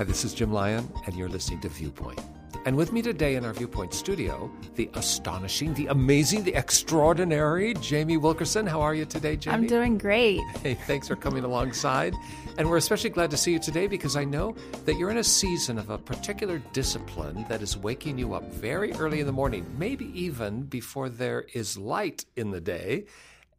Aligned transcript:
Hi, 0.00 0.04
this 0.04 0.24
is 0.24 0.32
Jim 0.32 0.50
Lyon, 0.50 0.90
and 1.04 1.14
you're 1.14 1.28
listening 1.28 1.60
to 1.60 1.68
Viewpoint. 1.68 2.18
And 2.64 2.74
with 2.74 2.90
me 2.90 3.02
today 3.02 3.34
in 3.34 3.44
our 3.44 3.52
Viewpoint 3.52 3.92
studio, 3.92 4.50
the 4.74 4.88
astonishing, 4.94 5.74
the 5.74 5.88
amazing, 5.88 6.42
the 6.42 6.54
extraordinary 6.54 7.74
Jamie 7.74 8.16
Wilkerson. 8.16 8.66
How 8.66 8.80
are 8.80 8.94
you 8.94 9.04
today, 9.04 9.36
Jamie? 9.36 9.56
I'm 9.56 9.66
doing 9.66 9.98
great. 9.98 10.40
Hey, 10.62 10.72
thanks 10.72 11.06
for 11.06 11.16
coming 11.16 11.44
alongside. 11.44 12.14
And 12.56 12.70
we're 12.70 12.78
especially 12.78 13.10
glad 13.10 13.30
to 13.32 13.36
see 13.36 13.52
you 13.52 13.58
today 13.58 13.88
because 13.88 14.16
I 14.16 14.24
know 14.24 14.56
that 14.86 14.96
you're 14.96 15.10
in 15.10 15.18
a 15.18 15.22
season 15.22 15.76
of 15.76 15.90
a 15.90 15.98
particular 15.98 16.62
discipline 16.72 17.44
that 17.50 17.60
is 17.60 17.76
waking 17.76 18.16
you 18.16 18.32
up 18.32 18.50
very 18.54 18.94
early 18.94 19.20
in 19.20 19.26
the 19.26 19.32
morning, 19.32 19.66
maybe 19.76 20.06
even 20.18 20.62
before 20.62 21.10
there 21.10 21.44
is 21.52 21.76
light 21.76 22.24
in 22.36 22.52
the 22.52 22.60
day, 22.62 23.04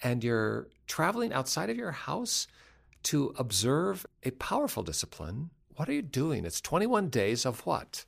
and 0.01 0.23
you're 0.23 0.69
traveling 0.87 1.33
outside 1.33 1.69
of 1.69 1.77
your 1.77 1.91
house 1.91 2.47
to 3.03 3.31
observe 3.37 4.07
a 4.23 4.31
powerful 4.31 4.81
discipline. 4.81 5.51
What 5.81 5.89
are 5.89 5.93
you 5.93 6.03
doing? 6.03 6.45
It's 6.45 6.61
21 6.61 7.09
days 7.09 7.43
of 7.43 7.65
what? 7.65 8.05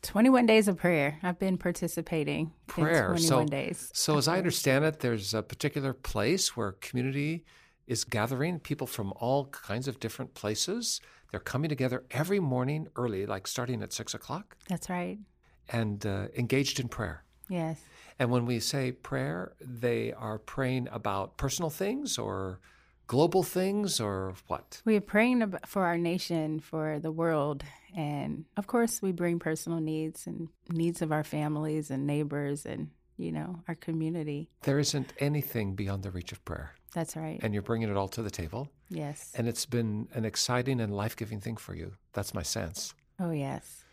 21 0.00 0.46
days 0.46 0.66
of 0.66 0.78
prayer. 0.78 1.18
I've 1.22 1.38
been 1.38 1.58
participating 1.58 2.52
prayer. 2.66 3.12
in 3.12 3.18
21 3.18 3.20
so, 3.20 3.44
days. 3.44 3.90
So, 3.92 4.16
as 4.16 4.28
I 4.28 4.38
understand 4.38 4.86
it, 4.86 5.00
there's 5.00 5.34
a 5.34 5.42
particular 5.42 5.92
place 5.92 6.56
where 6.56 6.72
community 6.72 7.44
is 7.86 8.04
gathering 8.04 8.60
people 8.60 8.86
from 8.86 9.12
all 9.16 9.44
kinds 9.48 9.88
of 9.88 10.00
different 10.00 10.32
places. 10.32 11.02
They're 11.30 11.38
coming 11.38 11.68
together 11.68 12.02
every 12.12 12.40
morning 12.40 12.88
early, 12.96 13.26
like 13.26 13.46
starting 13.46 13.82
at 13.82 13.92
six 13.92 14.14
o'clock, 14.14 14.56
That's 14.70 14.88
right. 14.88 15.18
and 15.68 16.06
uh, 16.06 16.28
engaged 16.34 16.80
in 16.80 16.88
prayer. 16.88 17.24
Yes. 17.50 17.78
And 18.18 18.30
when 18.30 18.46
we 18.46 18.58
say 18.58 18.90
prayer, 18.90 19.52
they 19.60 20.14
are 20.14 20.38
praying 20.38 20.88
about 20.90 21.36
personal 21.36 21.68
things 21.68 22.16
or 22.16 22.60
global 23.06 23.42
things 23.42 24.00
or 24.00 24.34
what? 24.46 24.80
We 24.84 24.96
are 24.96 25.00
praying 25.00 25.54
for 25.66 25.84
our 25.84 25.98
nation, 25.98 26.60
for 26.60 26.98
the 26.98 27.12
world. 27.12 27.64
And 27.96 28.44
of 28.56 28.66
course, 28.66 29.02
we 29.02 29.12
bring 29.12 29.38
personal 29.38 29.80
needs 29.80 30.26
and 30.26 30.48
needs 30.70 31.02
of 31.02 31.12
our 31.12 31.24
families 31.24 31.90
and 31.90 32.06
neighbors 32.06 32.64
and, 32.64 32.90
you 33.16 33.32
know, 33.32 33.60
our 33.68 33.74
community. 33.74 34.48
There 34.62 34.78
isn't 34.78 35.12
anything 35.18 35.74
beyond 35.74 36.02
the 36.02 36.10
reach 36.10 36.32
of 36.32 36.44
prayer. 36.44 36.74
That's 36.94 37.16
right. 37.16 37.38
And 37.42 37.52
you're 37.54 37.62
bringing 37.62 37.88
it 37.90 37.96
all 37.96 38.08
to 38.08 38.22
the 38.22 38.30
table. 38.30 38.68
yes. 38.90 39.32
And 39.34 39.48
it's 39.48 39.66
been 39.66 40.08
an 40.14 40.24
exciting 40.24 40.80
and 40.80 40.94
life 40.94 41.16
giving 41.16 41.40
thing 41.40 41.56
for 41.56 41.74
you. 41.74 41.92
That's 42.12 42.34
my 42.34 42.42
sense. 42.42 42.94
oh, 43.20 43.30
yes. 43.30 43.84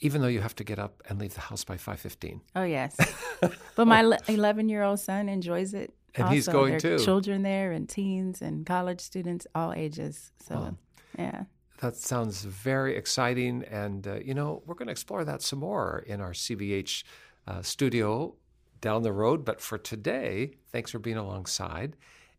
Even 0.00 0.20
though 0.20 0.28
you 0.28 0.40
have 0.40 0.54
to 0.56 0.64
get 0.64 0.78
up 0.78 1.02
and 1.08 1.18
leave 1.20 1.34
the 1.34 1.40
house 1.40 1.64
by 1.64 1.76
5.15. 1.76 2.40
Oh, 2.56 2.64
yes. 2.64 2.96
but 3.76 3.86
my 3.86 4.18
11 4.28 4.68
year 4.68 4.82
old 4.82 5.00
son 5.00 5.28
enjoys 5.28 5.72
it. 5.72 5.94
And 6.16 6.28
he's 6.28 6.48
also. 6.48 6.58
going 6.60 6.78
There 6.78 6.94
are 6.94 6.98
too. 6.98 7.04
Children 7.04 7.42
there 7.42 7.72
and 7.72 7.88
teens 7.88 8.40
and 8.40 8.64
college 8.64 9.00
students, 9.00 9.46
all 9.54 9.72
ages. 9.72 10.32
So, 10.46 10.54
Wow. 10.54 10.76
yeah. 11.18 11.44
That 11.80 11.96
sounds 11.96 12.44
very 12.44 12.96
exciting. 12.96 13.64
And, 13.64 14.06
uh, 14.06 14.20
you 14.24 14.32
know, 14.32 14.62
we're 14.64 14.74
going 14.76 14.86
to 14.86 14.92
explore 14.92 15.24
that 15.24 15.42
some 15.42 15.58
more 15.58 16.04
in 16.06 16.20
our 16.20 16.32
CBH 16.32 17.02
uh, 17.46 17.62
studio 17.62 18.34
down 18.80 19.02
the 19.02 19.12
road. 19.12 19.44
But 19.44 19.60
for 19.60 19.76
today, 19.76 20.52
thanks 20.70 20.90
for 20.92 20.98
being 20.98 21.16
alongside. 21.16 21.96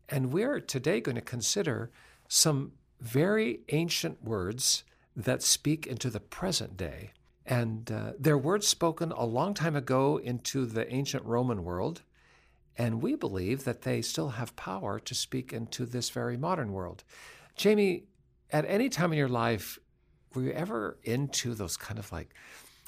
And 0.08 0.32
we're 0.32 0.60
today 0.60 1.00
going 1.00 1.16
to 1.16 1.20
consider 1.20 1.90
some 2.28 2.72
very 3.00 3.60
ancient 3.68 4.24
words 4.24 4.84
that 5.14 5.42
speak 5.42 5.86
into 5.86 6.08
the 6.10 6.20
present 6.20 6.76
day. 6.76 7.10
And 7.44 7.90
uh, 7.92 8.12
they're 8.18 8.38
words 8.38 8.66
spoken 8.66 9.12
a 9.12 9.24
long 9.24 9.54
time 9.54 9.76
ago 9.76 10.16
into 10.16 10.66
the 10.66 10.92
ancient 10.92 11.24
Roman 11.24 11.62
world. 11.62 12.02
And 12.78 13.00
we 13.00 13.14
believe 13.14 13.64
that 13.64 13.82
they 13.82 14.02
still 14.02 14.30
have 14.30 14.54
power 14.56 14.98
to 15.00 15.14
speak 15.14 15.52
into 15.52 15.86
this 15.86 16.10
very 16.10 16.36
modern 16.36 16.72
world. 16.72 17.04
Jamie, 17.56 18.04
at 18.50 18.64
any 18.66 18.88
time 18.88 19.12
in 19.12 19.18
your 19.18 19.28
life, 19.28 19.78
were 20.34 20.42
you 20.42 20.52
ever 20.52 20.98
into 21.04 21.54
those 21.54 21.76
kind 21.76 21.98
of 21.98 22.12
like 22.12 22.34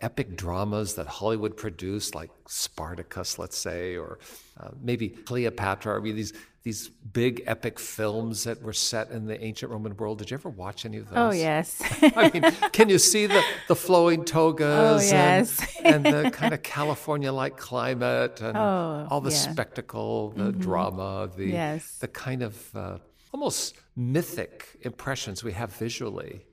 epic 0.02 0.36
dramas 0.36 0.94
that 0.94 1.06
Hollywood 1.06 1.56
produced, 1.56 2.14
like 2.14 2.30
Spartacus, 2.46 3.38
let's 3.38 3.56
say, 3.56 3.96
or 3.96 4.18
uh, 4.60 4.70
maybe 4.80 5.08
Cleopatra? 5.08 5.98
I 5.98 6.00
mean, 6.00 6.16
these 6.16 6.34
these 6.64 6.88
big 6.88 7.42
epic 7.46 7.78
films 7.78 8.44
that 8.44 8.60
were 8.62 8.72
set 8.72 9.10
in 9.10 9.26
the 9.26 9.42
ancient 9.42 9.70
Roman 9.70 9.96
world. 9.96 10.18
Did 10.18 10.30
you 10.30 10.36
ever 10.36 10.48
watch 10.50 10.84
any 10.84 10.96
of 10.98 11.08
those? 11.08 11.16
Oh, 11.18 11.30
yes. 11.30 11.80
I 12.02 12.30
mean, 12.32 12.42
can 12.72 12.88
you 12.88 12.98
see 12.98 13.26
the, 13.26 13.42
the 13.68 13.76
flowing 13.76 14.24
togas 14.24 15.02
Oh, 15.02 15.14
yes. 15.16 15.76
and, 15.82 16.04
and 16.04 16.24
the 16.24 16.30
kind 16.32 16.52
of 16.52 16.62
California 16.62 17.32
like 17.32 17.56
climate 17.56 18.40
and 18.40 18.56
Oh, 18.56 19.06
all 19.10 19.20
the 19.20 19.30
yeah. 19.30 19.36
Mm-hmm. 19.36 19.52
spectacle, 19.52 20.30
the 20.30 20.52
drama, 20.52 21.30
the, 21.34 21.46
Yes. 21.46 21.98
the 22.00 22.08
kind 22.08 22.42
of 22.42 22.76
uh, 22.76 22.98
almost 23.32 23.76
mythic 23.96 24.66
impressions 24.82 25.44
we 25.44 25.52
have 25.52 25.72
visually 25.74 26.44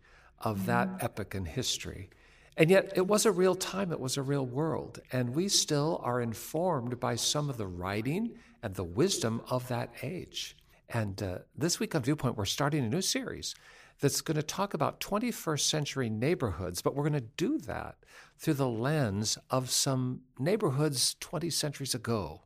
of 0.41 0.65
that 0.67 0.87
Mm-hmm. 0.87 1.05
epic 1.05 1.35
in 1.35 1.45
history? 1.45 2.09
And 2.57 2.69
yet, 2.69 2.93
it 2.95 3.05
was 3.07 3.25
a 3.25 3.31
real 3.31 3.55
time, 3.55 3.91
it 3.91 3.99
was 3.99 4.15
a 4.17 4.21
real 4.21 4.45
world. 4.45 4.99
And 5.11 5.35
we 5.35 5.49
still 5.49 5.99
are 6.03 6.21
informed 6.21 6.99
by 7.01 7.15
some 7.15 7.49
of 7.49 7.57
the 7.57 7.67
writing 7.67 8.35
and 8.65 8.73
the 8.73 8.83
wisdom 8.83 9.43
of 9.47 9.67
that 9.67 9.91
age. 10.01 10.57
And 10.89 11.21
uh, 11.21 11.37
this 11.55 11.79
week 11.79 11.93
on 11.93 12.01
Viewpoint, 12.01 12.35
we're 12.35 12.45
starting 12.45 12.83
a 12.83 12.89
new 12.89 13.01
series 13.01 13.53
that's 13.99 14.21
going 14.21 14.37
to 14.37 14.43
talk 14.43 14.73
about 14.73 14.99
21st 14.99 15.59
century 15.59 16.09
neighborhoods, 16.09 16.81
but 16.81 16.95
we're 16.95 17.07
going 17.07 17.13
to 17.13 17.29
do 17.37 17.59
that 17.59 17.97
through 18.39 18.55
the 18.55 18.67
lens 18.67 19.37
of 19.51 19.69
some 19.69 20.21
neighborhoods 20.39 21.15
20 21.19 21.47
centuries 21.51 21.93
ago 21.93 22.41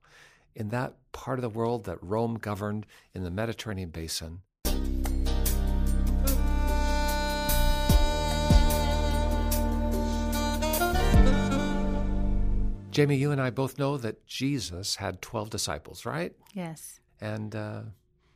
in 0.54 0.68
that 0.70 0.96
part 1.14 1.40
of 1.40 1.42
the 1.42 1.50
world 1.50 1.86
that 1.86 2.04
Rome 2.04 2.36
governed 2.36 2.86
in 3.14 3.24
the 3.24 3.32
Mediterranean 3.32 3.90
basin. 3.90 4.42
Jamie, 12.92 13.18
you 13.18 13.32
and 13.32 13.42
I 13.42 13.50
both 13.50 13.78
know 13.78 13.98
that 13.98 14.26
Jesus 14.26 14.96
had 14.96 15.22
12 15.22 15.50
disciples, 15.50 16.06
right? 16.06 16.34
yes. 16.54 17.00
And 17.22 17.54
uh, 17.54 17.82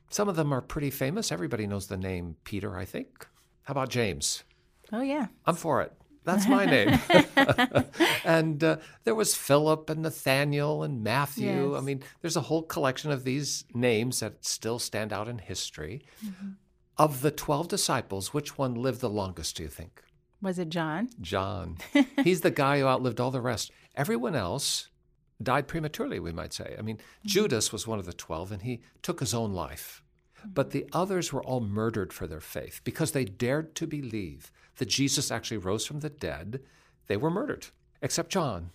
some 0.09 0.27
of 0.27 0.35
them 0.35 0.51
are 0.53 0.61
pretty 0.61 0.89
famous. 0.89 1.31
Everybody 1.31 1.65
knows 1.67 1.87
the 1.87 1.95
name 1.97 2.35
Peter, 2.43 2.77
I 2.77 2.83
think. 2.83 3.25
How 3.63 3.71
about 3.71 3.89
James? 3.89 4.43
Oh, 4.91 5.01
yeah. 5.01 5.27
I'm 5.45 5.55
for 5.55 5.81
it. 5.81 5.93
That's 6.25 6.47
my 6.47 6.65
name. 6.65 6.99
and 8.25 8.63
uh, 8.63 8.77
there 9.03 9.15
was 9.15 9.35
Philip 9.35 9.89
and 9.89 10.01
Nathaniel 10.01 10.83
and 10.83 11.03
Matthew. 11.03 11.75
I 11.75 11.81
mean, 11.81 12.01
there's 12.21 12.37
a 12.37 12.41
whole 12.41 12.63
collection 12.63 13.11
of 13.11 13.23
these 13.23 13.65
names 13.73 14.19
that 14.21 14.45
still 14.45 14.79
stand 14.79 15.11
out 15.11 15.27
in 15.27 15.37
history. 15.37 16.05
Of 16.97 17.21
the 17.21 17.31
12 17.31 17.67
disciples, 17.67 18.33
which 18.33 18.57
one 18.57 18.75
lived 18.75 19.01
the 19.01 19.09
longest, 19.09 19.57
do 19.57 19.63
you 19.63 19.69
think? 19.69 20.01
Was 20.41 20.59
it 20.59 20.69
John? 20.69 21.09
John. 21.21 21.77
He's 22.23 22.41
the 22.41 22.51
guy 22.51 22.79
who 22.79 22.85
outlived 22.85 23.19
all 23.19 23.31
the 23.31 23.41
rest. 23.41 23.71
Everyone 23.95 24.35
else 24.35 24.89
died 25.41 25.67
prematurely, 25.67 26.19
we 26.19 26.31
might 26.31 26.53
say. 26.53 26.75
I 26.77 26.81
mean, 26.81 26.97
mm-hmm. 26.97 27.27
Judas 27.27 27.71
was 27.71 27.87
one 27.87 27.99
of 27.99 28.05
the 28.05 28.13
12, 28.13 28.51
and 28.51 28.61
he 28.61 28.81
took 29.01 29.19
his 29.19 29.33
own 29.33 29.53
life. 29.53 30.03
But 30.45 30.71
the 30.71 30.85
others 30.91 31.31
were 31.31 31.43
all 31.43 31.61
murdered 31.61 32.11
for 32.11 32.27
their 32.27 32.41
faith 32.41 32.81
because 32.83 33.11
they 33.11 33.25
dared 33.25 33.75
to 33.75 33.87
believe 33.87 34.51
that 34.77 34.89
Jesus 34.89 35.31
actually 35.31 35.57
rose 35.57 35.85
from 35.85 36.01
the 36.01 36.09
dead. 36.09 36.61
They 37.07 37.17
were 37.17 37.29
murdered, 37.29 37.67
except 38.01 38.31
John. 38.31 38.71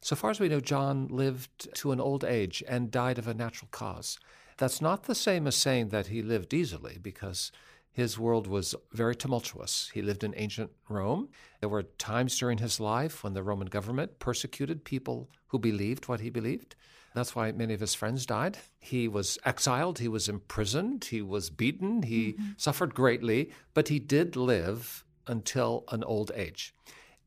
So 0.00 0.16
far 0.16 0.30
as 0.30 0.40
we 0.40 0.48
know, 0.48 0.60
John 0.60 1.06
lived 1.08 1.72
to 1.76 1.92
an 1.92 2.00
old 2.00 2.24
age 2.24 2.62
and 2.66 2.90
died 2.90 3.18
of 3.18 3.28
a 3.28 3.34
natural 3.34 3.68
cause. 3.70 4.18
That's 4.56 4.80
not 4.80 5.04
the 5.04 5.14
same 5.14 5.46
as 5.46 5.54
saying 5.54 5.90
that 5.90 6.08
he 6.08 6.22
lived 6.22 6.52
easily 6.52 6.98
because 7.00 7.52
his 7.92 8.18
world 8.18 8.46
was 8.46 8.74
very 8.92 9.14
tumultuous. 9.14 9.90
He 9.92 10.00
lived 10.00 10.24
in 10.24 10.34
ancient 10.36 10.70
Rome. 10.88 11.28
There 11.60 11.68
were 11.68 11.82
times 11.82 12.38
during 12.38 12.58
his 12.58 12.80
life 12.80 13.22
when 13.22 13.34
the 13.34 13.42
Roman 13.42 13.68
government 13.68 14.18
persecuted 14.18 14.84
people 14.84 15.30
who 15.48 15.58
believed 15.58 16.08
what 16.08 16.20
he 16.20 16.30
believed. 16.30 16.74
That's 17.14 17.36
why 17.36 17.52
many 17.52 17.74
of 17.74 17.80
his 17.80 17.94
friends 17.94 18.24
died. 18.24 18.56
He 18.80 19.06
was 19.08 19.38
exiled, 19.44 19.98
he 19.98 20.08
was 20.08 20.28
imprisoned, 20.28 21.04
he 21.04 21.20
was 21.20 21.50
beaten, 21.50 22.02
he 22.02 22.32
mm-hmm. 22.32 22.52
suffered 22.56 22.94
greatly, 22.94 23.52
but 23.74 23.88
he 23.88 23.98
did 23.98 24.34
live 24.34 25.04
until 25.26 25.84
an 25.90 26.02
old 26.04 26.32
age. 26.34 26.74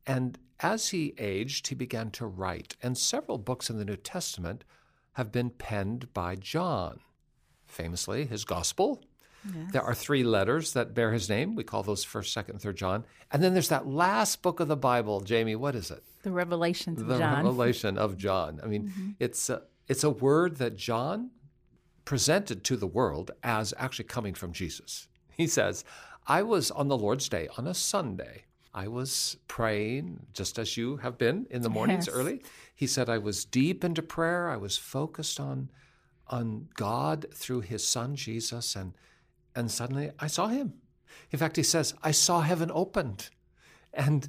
And 0.04 0.38
as 0.60 0.88
he 0.88 1.14
aged, 1.18 1.68
he 1.68 1.74
began 1.76 2.10
to 2.12 2.26
write, 2.26 2.76
and 2.82 2.98
several 2.98 3.38
books 3.38 3.70
in 3.70 3.78
the 3.78 3.84
New 3.84 3.96
Testament 3.96 4.64
have 5.12 5.30
been 5.30 5.50
penned 5.50 6.12
by 6.12 6.34
John. 6.34 7.00
Famously, 7.66 8.26
his 8.26 8.44
Gospel. 8.44 9.02
There 9.72 9.82
are 9.82 9.94
three 9.94 10.22
letters 10.24 10.72
that 10.72 10.94
bear 10.94 11.12
his 11.12 11.28
name. 11.28 11.54
We 11.54 11.64
call 11.64 11.82
those 11.82 12.04
First, 12.04 12.32
Second, 12.32 12.60
Third 12.60 12.76
John. 12.76 13.04
And 13.30 13.42
then 13.42 13.52
there's 13.54 13.68
that 13.68 13.86
last 13.86 14.42
book 14.42 14.60
of 14.60 14.68
the 14.68 14.76
Bible, 14.76 15.20
Jamie. 15.20 15.56
What 15.56 15.74
is 15.74 15.90
it? 15.90 16.02
The 16.22 16.32
Revelations 16.32 17.00
of 17.00 17.06
the 17.08 17.18
John. 17.18 17.34
Mm-hmm. 17.36 17.36
Revelation 17.46 17.98
of 17.98 18.16
John. 18.16 18.60
I 18.62 18.66
mean, 18.66 19.16
it's 19.20 19.48
a, 19.50 19.62
it's 19.88 20.04
a 20.04 20.10
word 20.10 20.56
that 20.56 20.76
John 20.76 21.30
presented 22.04 22.64
to 22.64 22.76
the 22.76 22.86
world 22.86 23.30
as 23.42 23.74
actually 23.78 24.04
coming 24.06 24.34
from 24.34 24.52
Jesus. 24.52 25.08
He 25.36 25.46
says, 25.46 25.84
I 26.26 26.42
was 26.42 26.70
on 26.70 26.88
the 26.88 26.96
Lord's 26.98 27.28
Day, 27.28 27.48
on 27.58 27.66
a 27.66 27.74
Sunday. 27.74 28.44
I 28.74 28.88
was 28.88 29.36
praying 29.48 30.26
just 30.32 30.58
as 30.58 30.76
you 30.76 30.96
have 30.98 31.16
been 31.18 31.46
in 31.50 31.62
the 31.62 31.70
mornings 31.70 32.06
Yes. 32.06 32.14
early. 32.16 32.42
He 32.74 32.86
said, 32.86 33.08
I 33.08 33.18
was 33.18 33.44
deep 33.44 33.82
into 33.84 34.02
prayer. 34.02 34.48
I 34.50 34.56
was 34.56 34.76
focused 34.76 35.40
on, 35.40 35.70
on 36.28 36.68
God 36.74 37.26
through 37.34 37.60
his 37.62 37.86
son, 37.86 38.16
Jesus, 38.16 38.76
and, 38.76 38.92
and 39.56 39.70
suddenly 39.70 40.10
I 40.18 40.28
saw 40.28 40.48
him. 40.48 40.74
In 41.30 41.38
fact, 41.38 41.56
he 41.56 41.62
says, 41.62 41.94
I 42.02 42.12
saw 42.12 42.42
heaven 42.42 42.70
opened. 42.72 43.30
And 43.92 44.28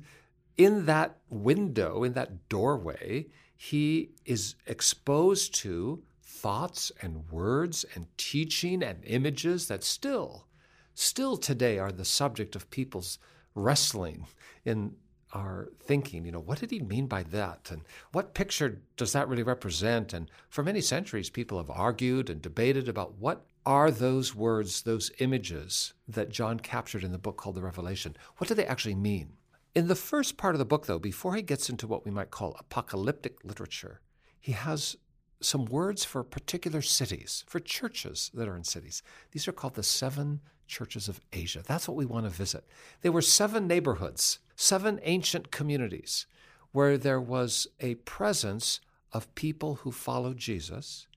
in 0.55 0.85
that 0.85 1.17
window, 1.29 2.03
in 2.03 2.13
that 2.13 2.49
doorway, 2.49 3.27
he 3.55 4.11
is 4.25 4.55
exposed 4.65 5.53
to 5.55 6.01
thoughts 6.23 6.91
and 7.01 7.29
words 7.29 7.85
and 7.93 8.07
teaching 8.17 8.81
and 8.81 9.03
images 9.03 9.67
that 9.67 9.83
still, 9.83 10.47
still 10.93 11.35
today 11.37 11.77
are 11.77 11.91
the 11.91 12.05
subject 12.05 12.55
of 12.55 12.69
people's 12.69 13.19
wrestling 13.53 14.27
in 14.65 14.95
our 15.33 15.69
thinking. 15.79 16.25
You 16.25 16.31
know, 16.31 16.39
what 16.39 16.59
did 16.59 16.71
he 16.71 16.79
mean 16.79 17.07
by 17.07 17.23
that? 17.23 17.69
And 17.71 17.81
what 18.11 18.33
picture 18.33 18.81
does 18.95 19.13
that 19.13 19.27
really 19.27 19.43
represent? 19.43 20.13
And 20.13 20.31
for 20.49 20.63
many 20.63 20.81
centuries, 20.81 21.29
people 21.29 21.57
have 21.57 21.69
argued 21.69 22.29
and 22.29 22.41
debated 22.41 22.87
about 22.87 23.17
what 23.17 23.45
are 23.65 23.91
those 23.91 24.33
words, 24.33 24.83
those 24.83 25.11
images 25.19 25.93
that 26.07 26.29
John 26.29 26.59
captured 26.59 27.03
in 27.03 27.11
the 27.11 27.17
book 27.17 27.35
called 27.35 27.55
the 27.55 27.61
Revelation? 27.61 28.15
What 28.37 28.47
do 28.47 28.53
they 28.53 28.65
actually 28.65 28.95
mean? 28.95 29.33
In 29.75 29.89
the 29.89 29.95
first 29.95 30.37
part 30.37 30.55
of 30.55 30.59
the 30.59 30.65
book, 30.65 30.85
though, 30.85 30.99
before 30.99 31.35
he 31.35 31.41
gets 31.41 31.69
into 31.69 31.85
what 31.85 32.05
we 32.05 32.11
might 32.11 32.31
call 32.31 32.55
apocalyptic 32.59 33.43
literature, 33.43 33.99
he 34.39 34.53
has 34.53 34.95
some 35.41 35.65
words 35.65 36.05
for 36.05 36.23
particular 36.23 36.81
cities, 36.81 37.43
for 37.45 37.59
churches 37.59 38.31
that 38.33 38.47
are 38.47 38.55
in 38.55 38.63
cities. 38.63 39.03
These 39.31 39.47
are 39.47 39.51
called 39.51 39.75
the 39.75 39.83
seven 39.83 40.39
churches 40.67 41.07
of 41.07 41.21
Asia. 41.33 41.61
That's 41.65 41.87
what 41.87 41.97
we 41.97 42.05
want 42.05 42.25
to 42.25 42.29
visit. 42.29 42.65
They 43.01 43.09
were 43.09 43.21
seven 43.21 43.67
neighborhoods, 43.67 44.39
seven 44.57 44.99
ancient 45.03 45.51
communities 45.51 46.25
where 46.71 46.97
there 46.97 47.21
was 47.21 47.67
a 47.79 47.95
presence 47.95 48.81
of 49.13 49.33
people 49.35 49.75
who 49.75 49.91
followed 49.91 50.37
Jesus, 50.37 51.07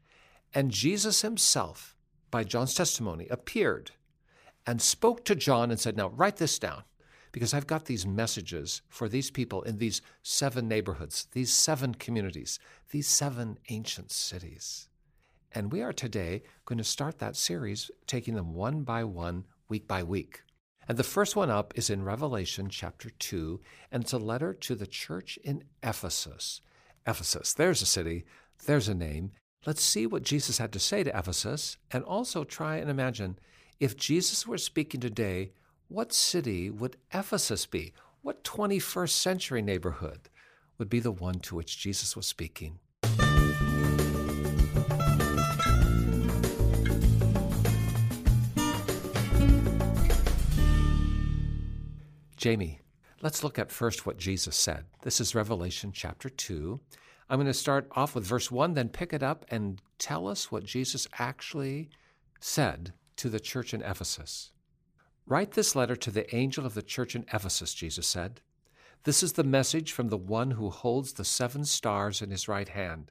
and 0.54 0.70
Jesus 0.70 1.22
himself, 1.22 1.96
by 2.30 2.44
John's 2.44 2.74
testimony, 2.74 3.26
appeared 3.28 3.92
and 4.66 4.80
spoke 4.80 5.24
to 5.24 5.34
John 5.34 5.70
and 5.70 5.80
said, 5.80 5.96
Now 5.96 6.10
write 6.10 6.36
this 6.36 6.58
down 6.58 6.84
because 7.32 7.54
I've 7.54 7.66
got 7.66 7.86
these 7.86 8.06
messages 8.06 8.82
for 8.88 9.08
these 9.08 9.30
people 9.30 9.62
in 9.62 9.78
these 9.78 10.02
seven 10.22 10.68
neighborhoods, 10.68 11.26
these 11.32 11.52
seven 11.52 11.94
communities, 11.94 12.58
these 12.90 13.08
seven 13.08 13.58
ancient 13.70 14.12
cities. 14.12 14.88
And 15.52 15.72
we 15.72 15.80
are 15.82 15.94
today 15.94 16.42
going 16.66 16.78
to 16.78 16.84
start 16.84 17.18
that 17.18 17.36
series, 17.36 17.90
taking 18.06 18.34
them 18.34 18.54
one 18.54 18.82
by 18.82 19.02
one, 19.02 19.46
week 19.68 19.88
by 19.88 20.02
week. 20.02 20.42
And 20.90 20.98
the 20.98 21.04
first 21.04 21.36
one 21.36 21.50
up 21.50 21.72
is 21.76 21.88
in 21.88 22.02
Revelation 22.02 22.68
chapter 22.68 23.10
2, 23.10 23.60
and 23.92 24.02
it's 24.02 24.12
a 24.12 24.18
letter 24.18 24.52
to 24.52 24.74
the 24.74 24.88
church 24.88 25.38
in 25.44 25.62
Ephesus. 25.84 26.62
Ephesus, 27.06 27.52
there's 27.52 27.80
a 27.80 27.86
city, 27.86 28.24
there's 28.66 28.88
a 28.88 28.94
name. 28.94 29.30
Let's 29.64 29.84
see 29.84 30.04
what 30.04 30.24
Jesus 30.24 30.58
had 30.58 30.72
to 30.72 30.80
say 30.80 31.04
to 31.04 31.16
Ephesus, 31.16 31.76
and 31.92 32.02
also 32.02 32.42
try 32.42 32.78
and 32.78 32.90
imagine 32.90 33.38
if 33.78 33.96
Jesus 33.96 34.48
were 34.48 34.58
speaking 34.58 35.00
today, 35.00 35.52
what 35.86 36.12
city 36.12 36.70
would 36.70 36.96
Ephesus 37.14 37.66
be? 37.66 37.92
What 38.22 38.42
21st 38.42 39.10
century 39.10 39.62
neighborhood 39.62 40.28
would 40.76 40.88
be 40.88 40.98
the 40.98 41.12
one 41.12 41.38
to 41.38 41.54
which 41.54 41.78
Jesus 41.78 42.16
was 42.16 42.26
speaking? 42.26 42.80
Jamie, 52.40 52.80
let's 53.20 53.44
look 53.44 53.58
at 53.58 53.70
first 53.70 54.06
what 54.06 54.16
Jesus 54.16 54.56
said. 54.56 54.86
This 55.02 55.20
is 55.20 55.34
Revelation 55.34 55.92
chapter 55.92 56.30
2. 56.30 56.80
I'm 57.28 57.36
going 57.36 57.46
to 57.46 57.52
start 57.52 57.86
off 57.92 58.14
with 58.14 58.24
verse 58.24 58.50
1, 58.50 58.72
then 58.72 58.88
pick 58.88 59.12
it 59.12 59.22
up 59.22 59.44
and 59.50 59.82
tell 59.98 60.26
us 60.26 60.50
what 60.50 60.64
Jesus 60.64 61.06
actually 61.18 61.90
said 62.40 62.94
to 63.16 63.28
the 63.28 63.40
church 63.40 63.74
in 63.74 63.82
Ephesus. 63.82 64.52
Write 65.26 65.50
this 65.50 65.76
letter 65.76 65.94
to 65.96 66.10
the 66.10 66.34
angel 66.34 66.64
of 66.64 66.72
the 66.72 66.80
church 66.80 67.14
in 67.14 67.26
Ephesus, 67.30 67.74
Jesus 67.74 68.06
said. 68.06 68.40
This 69.04 69.22
is 69.22 69.34
the 69.34 69.44
message 69.44 69.92
from 69.92 70.08
the 70.08 70.16
one 70.16 70.52
who 70.52 70.70
holds 70.70 71.12
the 71.12 71.26
seven 71.26 71.66
stars 71.66 72.22
in 72.22 72.30
his 72.30 72.48
right 72.48 72.70
hand, 72.70 73.10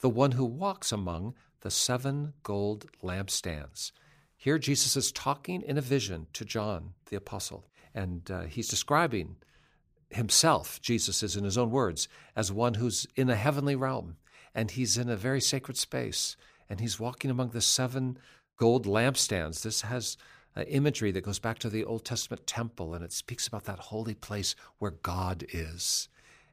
the 0.00 0.10
one 0.10 0.32
who 0.32 0.44
walks 0.44 0.92
among 0.92 1.34
the 1.62 1.70
seven 1.70 2.34
gold 2.42 2.84
lampstands. 3.02 3.92
Here, 4.36 4.58
Jesus 4.58 4.98
is 4.98 5.12
talking 5.12 5.62
in 5.62 5.78
a 5.78 5.80
vision 5.80 6.26
to 6.34 6.44
John 6.44 6.92
the 7.08 7.16
Apostle, 7.16 7.64
and 7.96 8.30
uh, 8.30 8.42
he's 8.42 8.68
describing 8.68 9.36
himself, 10.10 10.80
Jesus 10.80 11.22
is 11.22 11.34
in 11.34 11.44
his 11.44 11.58
own 11.58 11.70
words, 11.70 12.08
as 12.36 12.52
one 12.52 12.74
who's 12.74 13.06
in 13.16 13.30
a 13.30 13.34
heavenly 13.34 13.74
realm, 13.74 14.18
and 14.54 14.70
he's 14.70 14.98
in 14.98 15.08
a 15.08 15.16
very 15.16 15.40
sacred 15.40 15.76
space, 15.76 16.36
and 16.68 16.78
he's 16.78 17.00
walking 17.00 17.30
among 17.30 17.50
the 17.50 17.60
seven 17.60 18.18
gold 18.58 18.86
lampstands. 18.86 19.62
This 19.62 19.80
has 19.80 20.16
uh, 20.54 20.62
imagery 20.62 21.10
that 21.12 21.24
goes 21.24 21.38
back 21.38 21.58
to 21.60 21.70
the 21.70 21.84
Old 21.84 22.04
Testament 22.04 22.46
temple, 22.46 22.94
and 22.94 23.02
it 23.02 23.12
speaks 23.12 23.46
about 23.46 23.64
that 23.64 23.78
holy 23.78 24.14
place 24.14 24.54
where 24.78 24.92
God 24.92 25.44
is. 25.52 26.08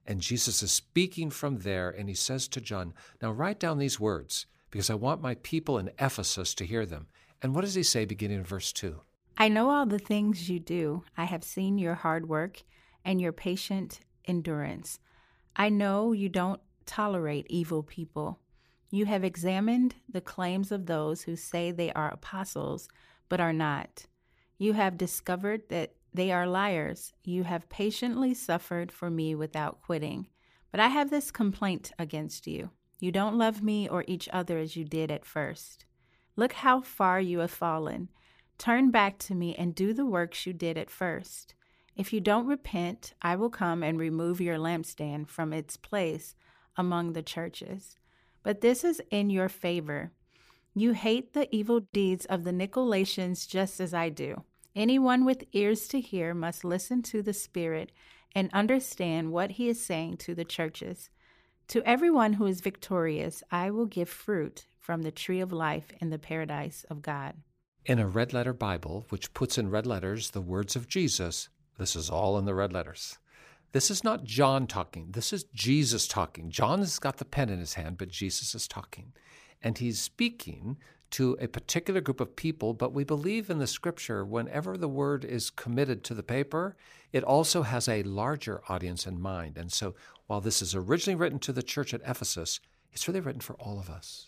And 0.06 0.22
Jesus 0.22 0.63
is 0.63 0.72
speaking 0.72 1.30
from 1.30 1.60
there, 1.60 1.90
and 1.90 2.10
he 2.10 2.16
says 2.16 2.48
to 2.50 2.62
John, 2.62 2.94
Now 3.22 3.31
write 3.31 3.60
down 3.60 3.78
these 3.78 4.00
words, 4.00 4.45
because 4.72 4.90
I 4.90 4.95
want 4.95 5.22
my 5.22 5.36
people 5.36 5.78
in 5.78 5.92
Ephesus 6.00 6.54
to 6.56 6.66
hear 6.66 6.86
them. 6.86 7.07
And 7.42 7.54
what 7.54 7.62
does 7.62 7.75
he 7.75 7.84
say 7.84 8.06
beginning 8.06 8.40
in 8.40 8.44
verse 8.44 8.72
2? 8.74 9.01
I 9.38 9.47
know 9.47 9.69
all 9.69 9.85
the 9.85 10.00
things 10.00 10.50
you 10.50 10.59
do. 10.59 11.03
I 11.18 11.25
have 11.25 11.44
seen 11.44 11.77
your 11.77 11.95
hard 11.95 12.30
work 12.30 12.63
and 13.03 13.19
your 13.19 13.31
patient 13.31 14.00
endurance. 14.25 15.00
I 15.56 15.69
know 15.69 16.12
you 16.12 16.30
don't 16.30 16.62
tolerate 16.85 17.47
evil 17.50 17.83
people. 17.83 18.39
You 18.89 19.06
have 19.06 19.24
examined 19.24 19.95
the 20.07 20.21
claims 20.21 20.71
of 20.71 20.85
those 20.85 21.24
who 21.24 21.35
say 21.35 21.71
they 21.71 21.91
are 21.94 22.12
apostles 22.12 22.88
but 23.27 23.39
are 23.39 23.53
not. 23.53 24.06
You 24.59 24.74
have 24.74 24.97
discovered 24.97 25.63
that 25.69 25.94
they 26.13 26.31
are 26.31 26.45
liars. 26.45 27.12
You 27.24 27.44
have 27.44 27.69
patiently 27.69 28.35
suffered 28.35 28.91
for 28.91 29.09
me 29.09 29.33
without 29.33 29.81
quitting. 29.81 30.27
But 30.71 30.80
I 30.80 30.89
have 30.89 31.09
this 31.09 31.31
complaint 31.31 31.91
against 31.97 32.45
you. 32.45 32.69
You 33.00 33.12
don't 33.12 33.38
love 33.38 33.63
me 33.63 33.89
or 33.89 34.06
each 34.07 34.30
other 34.31 34.59
as 34.59 34.75
you 34.75 34.85
did 34.85 35.09
at 35.09 35.25
first. 35.25 35.85
Look 36.35 36.53
how 36.53 36.81
far 36.81 37.19
you 37.19 37.39
have 37.39 37.51
fallen. 37.51 38.09
Turn 38.63 38.92
back 38.92 39.18
to 39.18 39.36
me 39.36 39.54
and 39.56 39.75
do 39.75 39.92
the 39.92 40.06
works 40.06 40.45
you 40.45 40.54
did 40.54 40.77
at 40.77 40.89
first. 40.89 41.54
If 41.98 42.13
you 42.13 42.21
don't 42.21 42.48
repent, 42.48 43.13
I 43.21 43.36
will 43.36 43.50
come 43.50 43.83
and 43.83 44.00
remove 44.00 44.39
your 44.39 44.56
lampstand 44.56 45.27
from 45.27 45.51
its 45.51 45.75
place 45.75 46.33
among 46.77 47.12
the 47.12 47.21
churches. 47.21 47.98
But 48.42 48.62
this 48.62 48.86
is 48.86 49.01
in 49.12 49.30
your 49.30 49.50
favor 49.50 50.13
you 50.74 50.94
hate 50.94 51.33
the 51.33 51.54
evil 51.54 51.81
deeds 51.92 52.23
of 52.28 52.45
the 52.45 52.54
Nicolaitans 52.54 53.45
just 53.49 53.81
as 53.81 53.94
I 53.94 54.07
do. 54.07 54.45
Anyone 54.73 55.26
with 55.26 55.44
ears 55.52 55.90
to 55.90 55.99
hear 55.99 56.33
must 56.33 56.64
listen 56.64 57.02
to 57.02 57.21
the 57.21 57.33
Spirit 57.33 57.92
and 58.33 58.49
understand 58.54 59.33
what 59.33 59.52
he 59.52 59.68
is 59.68 59.85
saying 59.85 60.19
to 60.19 60.33
the 60.33 60.45
churches. 60.45 61.09
To 61.68 61.85
everyone 61.85 62.31
who 62.31 62.45
is 62.45 62.61
victorious, 62.61 63.44
I 63.52 63.71
will 63.71 63.88
give 63.88 64.07
fruit 64.07 64.68
from 64.80 65.02
the 65.02 65.11
tree 65.11 65.42
of 65.42 65.52
life 65.52 65.92
in 65.99 66.11
the 66.11 66.18
paradise 66.18 66.85
of 66.90 67.02
God. 67.02 67.35
In 67.85 67.99
a 67.99 68.07
red 68.07 68.33
letter 68.33 68.54
Bible, 68.54 69.06
which 69.09 69.33
puts 69.33 69.57
in 69.57 69.69
red 69.69 69.85
letters 69.85 70.31
the 70.31 70.42
words 70.42 70.75
of 70.75 70.87
Jesus, 70.87 71.49
this 71.78 71.95
is 71.95 72.09
all 72.09 72.37
in 72.37 72.45
the 72.45 72.56
red 72.56 72.71
letters. 72.71 73.18
This 73.73 73.92
is 73.92 74.04
not 74.04 74.23
John 74.23 74.68
talking. 74.68 75.11
This 75.11 75.33
is 75.33 75.45
Jesus 75.54 76.07
talking. 76.07 76.49
John 76.49 76.80
has 76.80 76.99
got 76.99 77.18
the 77.18 77.25
pen 77.25 77.49
in 77.49 77.59
his 77.59 77.73
hand, 77.73 77.97
but 77.97 78.09
Jesus 78.09 78.56
is 78.56 78.68
talking 78.68 79.13
and 79.63 79.78
he's 79.78 79.99
speaking 79.99 80.78
to 81.11 81.37
a 81.40 81.47
particular 81.47 82.02
group 82.02 82.19
of 82.19 82.35
people, 82.35 82.73
but 82.73 82.92
we 82.92 83.04
believe 83.04 83.49
in 83.49 83.59
the 83.59 83.68
scripture, 83.68 84.25
whenever 84.25 84.75
the 84.75 84.87
word 84.87 85.23
is 85.23 85.49
committed 85.49 86.04
to 86.04 86.13
the 86.13 86.23
paper, 86.23 86.75
it 87.11 87.23
also 87.23 87.61
has 87.61 87.87
a 87.87 88.04
larger 88.04 88.61
audience 88.68 89.06
in 89.07 89.21
mind. 89.21 89.57
And 89.57 89.71
so 89.71 89.94
while 90.28 90.42
this 90.42 90.61
is 90.61 90.75
originally 90.75 91.16
written 91.16 91.40
to 91.40 91.54
the 91.54 91.63
church 91.63 91.94
at 91.94 92.02
Ephesus, 92.06 92.59
it's 92.92 93.07
really 93.07 93.19
written 93.19 93.42
for 93.42 93.56
all 93.56 93.80
of 93.80 93.90
us. 93.90 94.28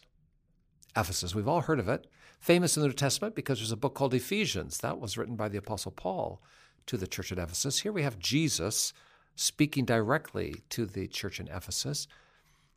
Ephesus, 0.95 1.35
we've 1.35 1.47
all 1.47 1.61
heard 1.61 1.79
of 1.79 1.89
it, 1.89 2.07
famous 2.39 2.75
in 2.77 2.81
the 2.81 2.87
New 2.87 2.93
Testament 2.93 3.35
because 3.35 3.59
there's 3.59 3.71
a 3.71 3.77
book 3.77 3.93
called 3.93 4.13
Ephesians. 4.13 4.79
That 4.79 4.99
was 4.99 5.17
written 5.17 5.35
by 5.35 5.49
the 5.49 5.57
Apostle 5.57 5.91
Paul 5.91 6.41
to 6.87 6.97
the 6.97 7.07
church 7.07 7.31
at 7.31 7.39
Ephesus. 7.39 7.79
Here 7.79 7.91
we 7.91 8.03
have 8.03 8.19
Jesus 8.19 8.93
speaking 9.35 9.85
directly 9.85 10.63
to 10.69 10.85
the 10.85 11.07
church 11.07 11.39
in 11.39 11.47
Ephesus. 11.47 12.07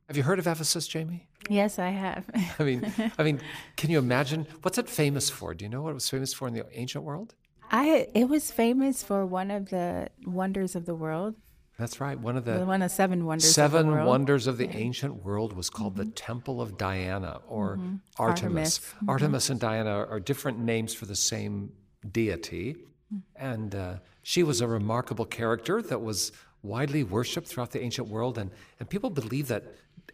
Have 0.09 0.17
you 0.17 0.23
heard 0.23 0.39
of 0.39 0.47
Ephesus, 0.47 0.89
Jamie? 0.89 1.29
Yes, 1.51 1.79
I 1.79 1.91
have. 1.91 2.25
I 2.59 2.63
mean, 2.65 2.93
I 3.19 3.23
mean, 3.23 3.41
can 3.77 3.91
you 3.91 3.99
imagine 3.99 4.47
what's 4.63 4.79
it 4.79 4.89
famous 4.89 5.29
for? 5.29 5.55
Do 5.55 5.65
you 5.65 5.69
know 5.69 5.83
what 5.83 5.91
it 5.91 5.95
was 5.95 6.09
famous 6.09 6.33
for 6.33 6.49
in 6.49 6.55
the 6.55 6.65
ancient 6.73 7.05
world? 7.05 7.35
I 7.71 8.09
it 8.15 8.29
was 8.29 8.51
famous 8.51 9.03
for 9.03 9.27
one 9.27 9.51
of 9.51 9.69
the 9.69 10.09
wonders 10.25 10.75
of 10.75 10.87
the 10.87 10.95
world. 10.95 11.35
That's 11.79 12.01
right. 12.01 12.19
One 12.19 12.37
of 12.37 12.45
the 12.45 12.65
one 12.65 12.83
of 12.83 12.91
seven 12.91 13.25
wonders. 13.25 13.55
Seven 13.55 13.89
of 13.89 14.07
wonders 14.07 14.49
of 14.49 14.59
the 14.59 14.67
yeah. 14.67 14.77
ancient 14.77 15.25
world 15.25 15.53
was 15.53 15.71
called 15.71 15.95
mm-hmm. 15.95 16.09
the 16.09 16.11
Temple 16.11 16.61
of 16.61 16.77
Diana 16.77 17.41
or 17.47 17.77
mm-hmm. 17.77 17.97
Artemis. 18.19 18.19
Artemis, 18.19 18.79
mm-hmm. 18.79 19.11
Artemis 19.11 19.51
and 19.51 19.61
Diana 19.61 20.07
are 20.11 20.19
different 20.19 20.59
names 20.59 20.93
for 20.93 21.07
the 21.07 21.15
same 21.15 21.73
deity, 22.11 22.77
mm. 23.15 23.21
and 23.37 23.77
uh, 23.77 23.95
she 24.25 24.43
was 24.43 24.61
a 24.61 24.67
remarkable 24.67 25.25
character 25.25 25.81
that 25.81 26.01
was 26.01 26.33
widely 26.63 27.05
worshipped 27.05 27.47
throughout 27.47 27.71
the 27.71 27.81
ancient 27.81 28.09
world, 28.09 28.39
and 28.39 28.51
and 28.81 28.91
people 28.91 29.11
believe 29.11 29.47
that 29.47 29.63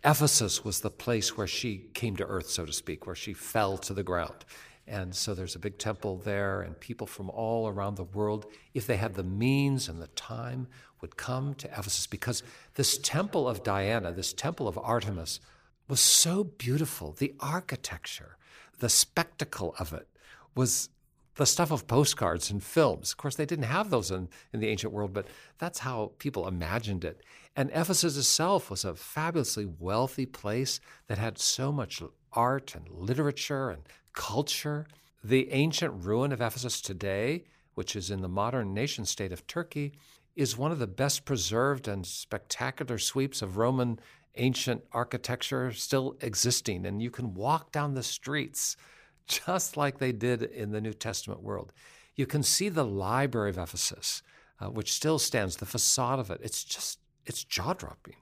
Ephesus 0.04 0.64
was 0.64 0.80
the 0.80 0.90
place 0.90 1.34
where 1.34 1.46
she 1.46 1.88
came 1.94 2.14
to 2.16 2.26
earth, 2.26 2.50
so 2.50 2.66
to 2.66 2.74
speak, 2.74 3.06
where 3.06 3.16
she 3.16 3.32
fell 3.32 3.78
to 3.78 3.94
the 3.94 4.02
ground. 4.02 4.44
And 4.86 5.14
so 5.14 5.32
there's 5.32 5.54
a 5.54 5.58
big 5.58 5.78
temple 5.78 6.18
there, 6.18 6.60
and 6.60 6.78
people 6.78 7.06
from 7.06 7.30
all 7.30 7.68
around 7.68 7.94
the 7.94 8.04
world, 8.04 8.44
if 8.74 8.86
they 8.86 8.98
had 8.98 9.14
the 9.14 9.22
means 9.22 9.88
and 9.88 10.00
the 10.00 10.08
time, 10.08 10.68
would 11.04 11.18
come 11.18 11.54
to 11.56 11.68
Ephesus 11.68 12.06
because 12.06 12.42
this 12.76 12.96
temple 12.96 13.46
of 13.46 13.62
Diana, 13.62 14.10
this 14.10 14.32
temple 14.32 14.66
of 14.66 14.78
Artemis, 14.78 15.38
was 15.86 16.00
so 16.00 16.44
beautiful. 16.44 17.12
The 17.12 17.34
architecture, 17.40 18.38
the 18.78 18.88
spectacle 18.88 19.74
of 19.78 19.92
it 19.92 20.08
was 20.54 20.88
the 21.34 21.44
stuff 21.44 21.70
of 21.70 21.86
postcards 21.86 22.50
and 22.50 22.62
films. 22.64 23.12
Of 23.12 23.18
course, 23.18 23.36
they 23.36 23.44
didn't 23.44 23.66
have 23.66 23.90
those 23.90 24.10
in, 24.10 24.30
in 24.54 24.60
the 24.60 24.68
ancient 24.68 24.94
world, 24.94 25.12
but 25.12 25.26
that's 25.58 25.80
how 25.80 26.12
people 26.18 26.48
imagined 26.48 27.04
it. 27.04 27.20
And 27.54 27.68
Ephesus 27.74 28.16
itself 28.16 28.70
was 28.70 28.86
a 28.86 28.94
fabulously 28.94 29.66
wealthy 29.66 30.24
place 30.24 30.80
that 31.08 31.18
had 31.18 31.38
so 31.38 31.70
much 31.70 32.02
art 32.32 32.74
and 32.74 32.88
literature 32.88 33.68
and 33.68 33.82
culture. 34.14 34.86
The 35.22 35.52
ancient 35.52 36.02
ruin 36.02 36.32
of 36.32 36.40
Ephesus 36.40 36.80
today, 36.80 37.44
which 37.74 37.94
is 37.94 38.10
in 38.10 38.22
the 38.22 38.28
modern 38.28 38.72
nation 38.72 39.04
state 39.04 39.32
of 39.32 39.46
Turkey, 39.46 39.92
is 40.36 40.56
one 40.56 40.72
of 40.72 40.78
the 40.78 40.86
best 40.86 41.24
preserved 41.24 41.86
and 41.86 42.06
spectacular 42.06 42.98
sweeps 42.98 43.42
of 43.42 43.56
Roman 43.56 43.98
ancient 44.36 44.82
architecture 44.92 45.72
still 45.72 46.16
existing. 46.20 46.86
And 46.86 47.00
you 47.00 47.10
can 47.10 47.34
walk 47.34 47.72
down 47.72 47.94
the 47.94 48.02
streets 48.02 48.76
just 49.26 49.76
like 49.76 49.98
they 49.98 50.12
did 50.12 50.42
in 50.42 50.72
the 50.72 50.80
New 50.80 50.92
Testament 50.92 51.42
world. 51.42 51.72
You 52.16 52.26
can 52.26 52.42
see 52.42 52.68
the 52.68 52.84
library 52.84 53.50
of 53.50 53.58
Ephesus, 53.58 54.22
uh, 54.60 54.66
which 54.66 54.92
still 54.92 55.18
stands, 55.18 55.56
the 55.56 55.66
facade 55.66 56.18
of 56.18 56.30
it. 56.30 56.40
It's 56.42 56.62
just, 56.62 56.98
it's 57.26 57.44
jaw 57.44 57.72
dropping. 57.72 58.16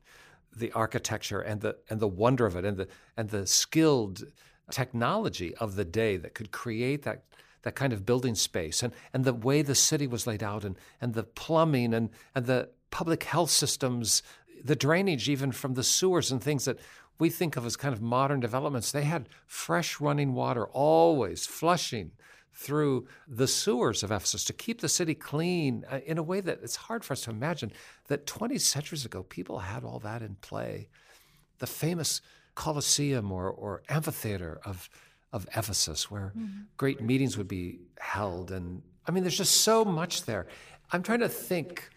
The 0.55 0.73
architecture 0.73 1.41
and 1.41 1.61
the, 1.61 1.77
and 1.89 1.99
the 1.99 2.09
wonder 2.09 2.47
of 2.47 2.57
it 2.57 2.65
and 2.65 2.77
the, 2.77 2.89
and 3.17 3.31
the 3.31 3.47
skilled 3.47 4.23
technology 4.71 5.55
of 5.57 5.77
the 5.77 5.85
day 5.85 6.17
that 6.19 6.35
could 6.35 6.53
create 6.53 7.03
that 7.03 7.25
that 7.63 7.75
kind 7.75 7.93
of 7.93 8.05
building 8.05 8.35
space 8.35 8.83
and, 8.83 8.93
and 9.13 9.25
the 9.25 9.35
way 9.35 9.63
the 9.63 9.75
city 9.75 10.07
was 10.07 10.27
laid 10.27 10.43
out 10.43 10.65
and, 10.65 10.77
and 11.01 11.15
the 11.15 11.23
plumbing 11.23 11.95
and, 11.95 12.11
and 12.35 12.47
the 12.47 12.69
public 12.91 13.25
health 13.25 13.51
systems, 13.51 14.23
the 14.63 14.77
drainage 14.77 15.29
even 15.29 15.53
from 15.53 15.75
the 15.75 15.85
sewers 15.85 16.31
and 16.31 16.43
things 16.43 16.65
that 16.65 16.79
we 17.19 17.31
think 17.31 17.57
of 17.57 17.65
as 17.65 17.77
kind 17.77 17.95
of 17.95 18.03
modern 18.03 18.41
developments. 18.41 18.91
They 18.91 19.05
had 19.05 19.29
fresh 19.47 20.01
running 20.01 20.35
water 20.35 20.67
always 20.67 21.47
flushing 21.47 22.13
through 22.55 23.07
the 23.27 23.47
sewers 23.47 24.03
of 24.03 24.11
Ephesus 24.11 24.45
to 24.45 24.53
keep 24.53 24.81
the 24.81 24.89
city 24.89 25.15
clean 25.15 25.85
uh, 25.91 26.01
in 26.05 26.19
a 26.19 26.23
way 26.23 26.41
that 26.41 26.61
it's 26.63 26.77
hard 26.77 27.05
for 27.05 27.15
us 27.15 27.23
to 27.23 27.31
imagine 27.31 27.73
that 28.09 28.27
20 28.27 28.59
centuries 28.59 29.05
ago 29.05 29.23
people 29.23 29.61
had 29.61 29.85
all 29.85 29.99
that 30.01 30.23
in 30.23 30.37
play. 30.37 30.89
The 31.59 31.67
famous 31.67 32.21
Colosseum 32.55 33.33
or, 33.33 33.49
or 33.51 33.83
amphitheater 33.89 34.61
of, 34.65 34.91
of 35.33 35.47
Ephesus, 35.57 36.11
where 36.11 36.33
mm-hmm. 36.37 36.63
great 36.77 37.01
meetings 37.01 37.37
would 37.39 37.49
be 37.49 37.81
held. 37.99 38.51
And 38.51 38.83
I 39.07 39.13
mean, 39.13 39.23
there's 39.23 39.37
just 39.37 39.63
so 39.63 39.85
much 39.85 40.25
there. 40.25 40.47
I'm 40.93 41.03
trying 41.03 41.21
to 41.21 41.29
think, 41.29 41.89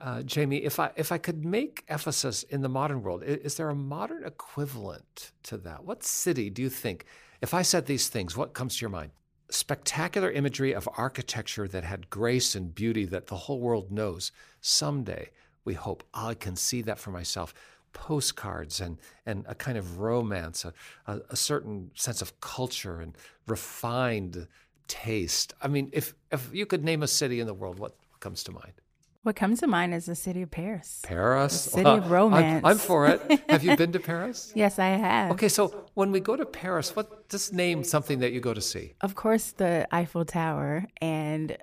uh, 0.00 0.22
Jamie, 0.22 0.58
if 0.58 0.78
I, 0.78 0.90
if 0.96 1.10
I 1.10 1.18
could 1.18 1.44
make 1.44 1.84
Ephesus 1.88 2.42
in 2.44 2.60
the 2.60 2.68
modern 2.68 3.02
world, 3.02 3.22
is, 3.24 3.38
is 3.38 3.54
there 3.54 3.70
a 3.70 3.74
modern 3.74 4.24
equivalent 4.24 5.32
to 5.44 5.56
that? 5.58 5.84
What 5.84 6.04
city 6.04 6.50
do 6.50 6.60
you 6.62 6.68
think? 6.68 7.06
If 7.40 7.54
I 7.54 7.62
said 7.62 7.86
these 7.86 8.08
things, 8.08 8.36
what 8.36 8.52
comes 8.52 8.76
to 8.76 8.80
your 8.82 8.90
mind? 8.90 9.12
Spectacular 9.50 10.30
imagery 10.30 10.74
of 10.74 10.88
architecture 10.96 11.68
that 11.68 11.84
had 11.84 12.10
grace 12.10 12.54
and 12.54 12.74
beauty 12.74 13.04
that 13.06 13.26
the 13.28 13.36
whole 13.36 13.60
world 13.60 13.90
knows. 13.90 14.32
Someday, 14.60 15.30
we 15.64 15.74
hope 15.74 16.04
I 16.12 16.34
can 16.34 16.56
see 16.56 16.82
that 16.82 16.98
for 16.98 17.10
myself 17.10 17.54
postcards 17.94 18.80
and, 18.80 18.98
and 19.24 19.46
a 19.48 19.54
kind 19.54 19.78
of 19.78 19.98
romance, 19.98 20.66
a, 20.66 20.74
a, 21.06 21.20
a, 21.30 21.36
certain 21.36 21.90
sense 21.94 22.20
of 22.20 22.38
culture 22.40 23.00
and 23.00 23.16
refined 23.46 24.46
taste. 24.88 25.54
I 25.62 25.68
mean, 25.68 25.88
if, 25.92 26.14
if 26.30 26.50
you 26.52 26.66
could 26.66 26.84
name 26.84 27.02
a 27.02 27.08
city 27.08 27.40
in 27.40 27.46
the 27.46 27.54
world, 27.54 27.78
what 27.78 27.96
comes 28.20 28.44
to 28.44 28.52
mind? 28.52 28.74
What 29.22 29.36
comes 29.36 29.60
to 29.60 29.66
mind 29.66 29.94
is 29.94 30.04
the 30.04 30.14
city 30.14 30.42
of 30.42 30.50
Paris. 30.50 31.00
Paris? 31.02 31.64
The 31.64 31.70
city 31.70 31.88
of 31.88 32.10
romance. 32.10 32.62
I'm, 32.64 32.72
I'm, 32.72 32.76
for 32.76 33.06
it. 33.06 33.40
have 33.48 33.64
you 33.64 33.74
been 33.74 33.92
to 33.92 34.00
Paris? 34.12 34.52
yes, 34.54 34.78
I 34.78 34.88
have. 34.88 35.30
Okay, 35.30 35.48
so 35.48 35.86
when 35.94 36.12
we 36.12 36.20
go 36.20 36.36
to 36.36 36.44
Paris, 36.44 36.94
what 36.94 37.26
just 37.30 37.54
name 37.54 37.84
something 37.84 38.18
that 38.18 38.32
you 38.32 38.40
go 38.40 38.52
to 38.52 38.60
see? 38.60 38.92
Of 39.00 39.14
course, 39.14 39.52
the 39.52 39.88
Eiffel 39.90 40.26
Tower. 40.26 40.84
And 41.00 41.56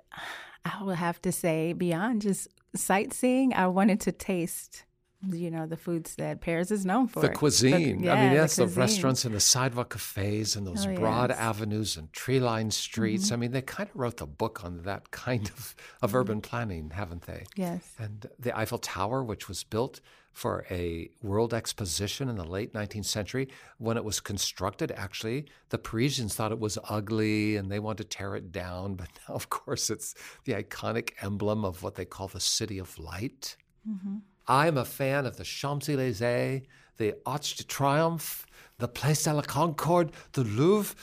I 0.64 0.82
will 0.82 0.94
have 0.94 1.22
to 1.22 1.30
say, 1.30 1.72
beyond 1.72 2.22
just 2.22 2.48
sightseeing, 2.74 3.54
I 3.54 3.68
wanted 3.68 4.00
to 4.00 4.12
taste 4.12 4.84
you 5.30 5.50
know 5.50 5.66
the 5.66 5.76
foods 5.76 6.16
that 6.16 6.40
Paris 6.40 6.70
is 6.70 6.84
known 6.84 7.06
for. 7.06 7.20
The 7.20 7.28
cuisine. 7.28 7.98
The, 7.98 8.06
yeah, 8.06 8.14
I 8.14 8.24
mean, 8.24 8.32
yes, 8.32 8.56
the, 8.56 8.66
the, 8.66 8.80
restaurants 8.80 9.24
and 9.24 9.34
the 9.34 9.40
sidewalk 9.40 9.90
cafes 9.90 10.56
and 10.56 10.66
those 10.66 10.86
oh, 10.86 10.94
broad 10.94 11.30
yes. 11.30 11.38
avenues 11.38 11.96
and 11.96 12.12
tree-lined 12.12 12.74
streets. 12.74 13.26
Mm-hmm. 13.26 13.34
I 13.34 13.36
mean, 13.36 13.52
they 13.52 13.62
kind 13.62 13.88
of 13.88 13.96
wrote 13.96 14.16
the 14.16 14.26
book 14.26 14.64
on 14.64 14.82
that 14.82 15.10
kind 15.10 15.48
of, 15.48 15.74
of 16.00 16.10
mm-hmm. 16.10 16.18
urban 16.18 16.40
planning, 16.40 16.90
haven't 16.90 17.22
they? 17.22 17.44
Yes. 17.56 17.94
And 17.98 18.26
the 18.38 18.56
Eiffel 18.56 18.78
Tower, 18.78 19.22
which 19.22 19.48
was 19.48 19.62
built 19.64 20.00
for 20.32 20.64
a 20.70 21.10
world 21.22 21.52
exposition 21.52 22.28
in 22.28 22.36
the 22.36 22.44
late 22.44 22.72
19th 22.72 23.04
century, 23.04 23.48
when 23.78 23.96
it 23.96 24.04
was 24.04 24.18
constructed, 24.18 24.90
actually, 24.92 25.46
the 25.68 25.78
Parisians 25.78 26.34
thought 26.34 26.52
it 26.52 26.58
was 26.58 26.78
ugly 26.88 27.56
and 27.56 27.70
they 27.70 27.78
wanted 27.78 28.10
to 28.10 28.16
tear 28.16 28.34
it 28.34 28.50
down. 28.50 28.94
But 29.02 29.08
now, 29.28 29.34
of 29.34 29.50
course, 29.50 29.90
it's 29.90 30.14
the 30.44 30.52
iconic 30.52 31.10
emblem 31.20 31.64
of 31.64 31.82
what 31.82 31.96
they 31.96 32.04
call 32.04 32.28
the 32.28 32.40
City 32.40 32.78
of 32.78 32.98
Light. 32.98 33.56
Mm-hmm. 33.88 34.18
I'm 34.46 34.76
a 34.76 34.84
fan 34.84 35.26
of 35.26 35.36
the 35.36 35.44
Champs 35.44 35.88
Elysees, 35.88 36.62
the 36.96 37.14
Arch 37.24 37.56
de 37.56 37.64
Triomphe, 37.64 38.44
the 38.78 38.88
Place 38.88 39.24
de 39.24 39.32
la 39.32 39.42
Concorde, 39.42 40.12
the 40.32 40.44
Louvre. 40.44 40.94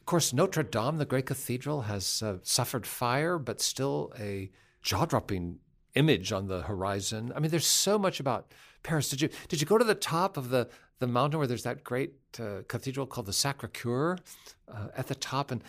Of 0.00 0.06
course, 0.06 0.32
Notre 0.32 0.62
Dame, 0.62 0.98
the 0.98 1.04
great 1.04 1.26
cathedral, 1.26 1.82
has 1.82 2.22
uh, 2.22 2.38
suffered 2.42 2.86
fire, 2.86 3.38
but 3.38 3.60
still 3.60 4.12
a 4.18 4.50
jaw 4.82 5.06
dropping 5.06 5.58
image 5.94 6.32
on 6.32 6.48
the 6.48 6.62
horizon. 6.62 7.32
I 7.34 7.40
mean, 7.40 7.50
there's 7.50 7.66
so 7.66 7.98
much 7.98 8.20
about 8.20 8.52
Paris. 8.82 9.08
Did 9.08 9.22
you 9.22 9.28
did 9.48 9.60
you 9.60 9.66
go 9.66 9.78
to 9.78 9.84
the 9.84 9.94
top 9.94 10.36
of 10.36 10.50
the 10.50 10.68
the 10.98 11.06
mountain 11.06 11.38
where 11.38 11.48
there's 11.48 11.64
that 11.64 11.82
great 11.82 12.12
uh, 12.38 12.62
cathedral 12.68 13.06
called 13.06 13.26
the 13.26 13.32
Sacre 13.32 13.68
Coeur 13.68 14.18
uh, 14.68 14.88
at 14.96 15.08
the 15.08 15.14
top 15.14 15.50
and 15.50 15.62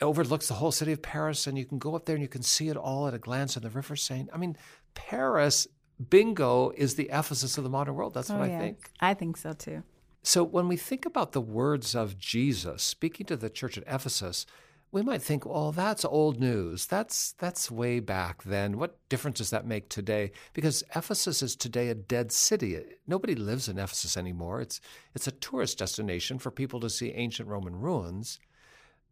it 0.00 0.04
overlooks 0.04 0.48
the 0.48 0.54
whole 0.54 0.72
city 0.72 0.92
of 0.92 1.02
Paris 1.02 1.46
and 1.46 1.56
you 1.56 1.64
can 1.64 1.78
go 1.78 1.94
up 1.94 2.04
there 2.04 2.16
and 2.16 2.22
you 2.22 2.28
can 2.28 2.42
see 2.42 2.68
it 2.68 2.76
all 2.76 3.06
at 3.06 3.14
a 3.14 3.18
glance 3.18 3.56
in 3.56 3.62
the 3.62 3.70
River 3.70 3.96
Seine. 3.96 4.28
I 4.32 4.38
mean, 4.38 4.56
Paris 4.94 5.66
bingo 6.10 6.70
is 6.76 6.94
the 6.94 7.08
Ephesus 7.10 7.58
of 7.58 7.64
the 7.64 7.70
modern 7.70 7.94
world. 7.94 8.14
That's 8.14 8.30
oh, 8.30 8.38
what 8.38 8.50
yeah. 8.50 8.56
I 8.56 8.60
think. 8.60 8.90
I 9.00 9.14
think 9.14 9.36
so 9.36 9.52
too. 9.52 9.82
So 10.22 10.42
when 10.42 10.66
we 10.66 10.76
think 10.76 11.06
about 11.06 11.32
the 11.32 11.40
words 11.40 11.94
of 11.94 12.18
Jesus 12.18 12.82
speaking 12.82 13.26
to 13.26 13.36
the 13.36 13.48
church 13.48 13.78
at 13.78 13.84
Ephesus, 13.86 14.44
we 14.92 15.02
might 15.02 15.22
think, 15.22 15.44
"Oh, 15.46 15.72
that's 15.72 16.04
old 16.04 16.40
news. 16.40 16.86
That's 16.86 17.32
that's 17.32 17.70
way 17.70 18.00
back 18.00 18.42
then. 18.42 18.78
What 18.78 18.98
difference 19.08 19.38
does 19.38 19.50
that 19.50 19.66
make 19.66 19.88
today?" 19.88 20.32
Because 20.52 20.82
Ephesus 20.94 21.42
is 21.42 21.54
today 21.54 21.88
a 21.88 21.94
dead 21.94 22.32
city. 22.32 22.82
Nobody 23.06 23.34
lives 23.34 23.68
in 23.68 23.78
Ephesus 23.78 24.16
anymore. 24.16 24.60
It's 24.60 24.80
it's 25.14 25.26
a 25.26 25.32
tourist 25.32 25.78
destination 25.78 26.38
for 26.38 26.50
people 26.50 26.80
to 26.80 26.90
see 26.90 27.12
ancient 27.12 27.48
Roman 27.48 27.76
ruins. 27.76 28.38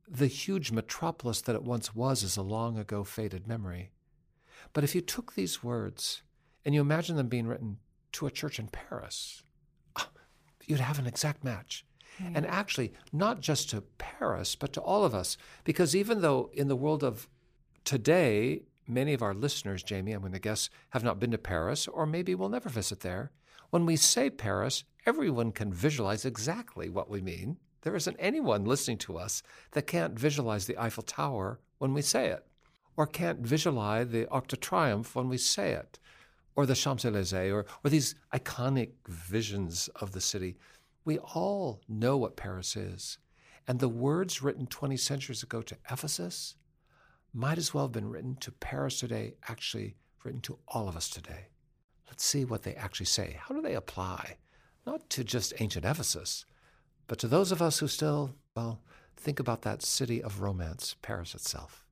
The 0.08 0.26
huge 0.26 0.70
metropolis 0.70 1.40
that 1.42 1.56
it 1.56 1.64
once 1.64 1.94
was 1.94 2.22
is 2.22 2.36
a 2.36 2.42
long 2.42 2.78
ago 2.78 3.04
faded 3.04 3.46
memory. 3.46 3.90
But 4.72 4.84
if 4.84 4.94
you 4.94 5.00
took 5.00 5.34
these 5.34 5.62
words 5.62 6.22
and 6.64 6.75
you 6.75 6.80
imagine 6.80 7.16
them 7.16 7.28
being 7.28 7.47
written 7.47 7.78
to 8.12 8.26
a 8.26 8.30
church 8.30 8.59
in 8.59 8.68
Paris, 8.68 9.42
ah, 9.97 10.09
you'd 10.66 10.80
have 10.80 10.99
an 10.99 11.06
exact 11.06 11.44
match. 11.44 11.85
Yeah. 12.21 12.30
And 12.35 12.47
actually, 12.47 12.92
not 13.12 13.40
just 13.40 13.71
to 13.71 13.80
Paris, 13.99 14.54
but 14.54 14.73
to 14.75 14.80
all 14.80 15.04
of 15.04 15.14
us. 15.14 15.37
Because 15.64 15.97
even 15.97 16.21
though 16.21 16.50
in 16.52 16.68
the 16.68 16.76
world 16.76 17.02
of 17.02 17.28
today, 17.85 18.62
many 18.87 19.14
of 19.14 19.23
our 19.23 19.35
listeners, 19.35 19.83
Jamie, 19.83 20.12
I'm 20.12 20.21
going 20.21 20.33
to 20.33 20.38
guess, 20.38 20.71
have 20.90 21.02
not 21.02 21.18
been 21.18 21.33
to 21.33 21.38
Paris 21.38 21.88
or 21.88 22.06
maybe 22.06 22.35
will 22.35 22.49
never 22.49 22.68
visit 22.68 23.00
there, 23.00 23.33
when 23.71 23.85
we 23.87 23.97
say 23.97 24.30
Paris, 24.30 24.85
everyone 25.06 25.50
can 25.50 25.73
visualize 25.73 26.25
exactly 26.25 26.88
what 26.88 27.11
we 27.11 27.21
mean. 27.21 27.56
There 27.83 27.97
isn't 27.97 28.16
anyone 28.18 28.64
listening 28.64 28.99
to 28.99 29.18
us 29.18 29.42
that 29.73 29.87
can't 29.87 30.18
visualize 30.18 30.66
the 30.66 30.78
Eiffel 30.78 31.02
Tower 31.02 31.61
when 31.78 31.92
we 31.92 32.00
say 32.00 32.28
it, 32.28 32.47
or 32.97 33.06
can't 33.06 33.40
visualize 33.40 34.09
the 34.09 34.28
Arc 34.28 34.47
de 34.47 34.56
Triomphe 34.56 35.14
when 35.14 35.28
we 35.28 35.37
say 35.37 35.73
it, 35.73 35.99
or 36.56 36.66
the 36.66 36.75
Champs 36.75 37.04
Elysees, 37.04 37.52
or, 37.52 37.66
or 37.82 37.90
these 37.90 38.14
iconic 38.32 38.90
visions 39.08 39.88
of 39.96 40.12
the 40.12 40.20
city. 40.20 40.56
We 41.04 41.18
all 41.18 41.80
know 41.88 42.16
what 42.16 42.37
Paris 42.37 42.76
is. 42.76 43.18
And 43.66 43.80
the 43.80 43.88
words 43.88 44.42
written 44.42 44.66
20 44.66 44.96
centuries 44.96 45.42
ago 45.42 45.62
to 45.62 45.76
Ephesus 45.90 46.56
might 47.32 47.58
as 47.58 47.75
well 47.75 47.84
have 47.84 47.92
been 47.92 48.11
written 48.11 48.37
to 48.37 48.52
Paris 48.52 49.00
today, 49.00 49.34
actually 49.49 49.96
written 50.23 50.40
to 50.42 50.58
all 50.68 50.88
of 50.88 50.96
us 50.96 51.08
today. 51.08 51.49
Let's 52.06 52.25
see 52.25 52.44
what 52.44 52.62
they 52.62 52.75
actually 52.75 53.06
say. 53.06 53.37
How 53.40 53.54
do 53.54 53.61
they 53.61 53.75
apply? 53.75 54.37
Not 54.87 55.08
to 55.11 55.25
just 55.25 55.54
ancient 55.58 55.84
Ephesus, 55.84 56.44
but 57.06 57.18
to 57.18 57.28
those 57.28 57.50
of 57.50 57.61
us 57.61 57.78
who 57.78 57.88
still, 57.88 58.34
well, 58.54 58.80
think 59.16 59.40
about 59.40 59.62
that 59.62 59.82
city 59.82 60.23
of 60.23 60.40
romance, 60.40 60.94
Paris 61.02 61.34
itself. 61.34 61.84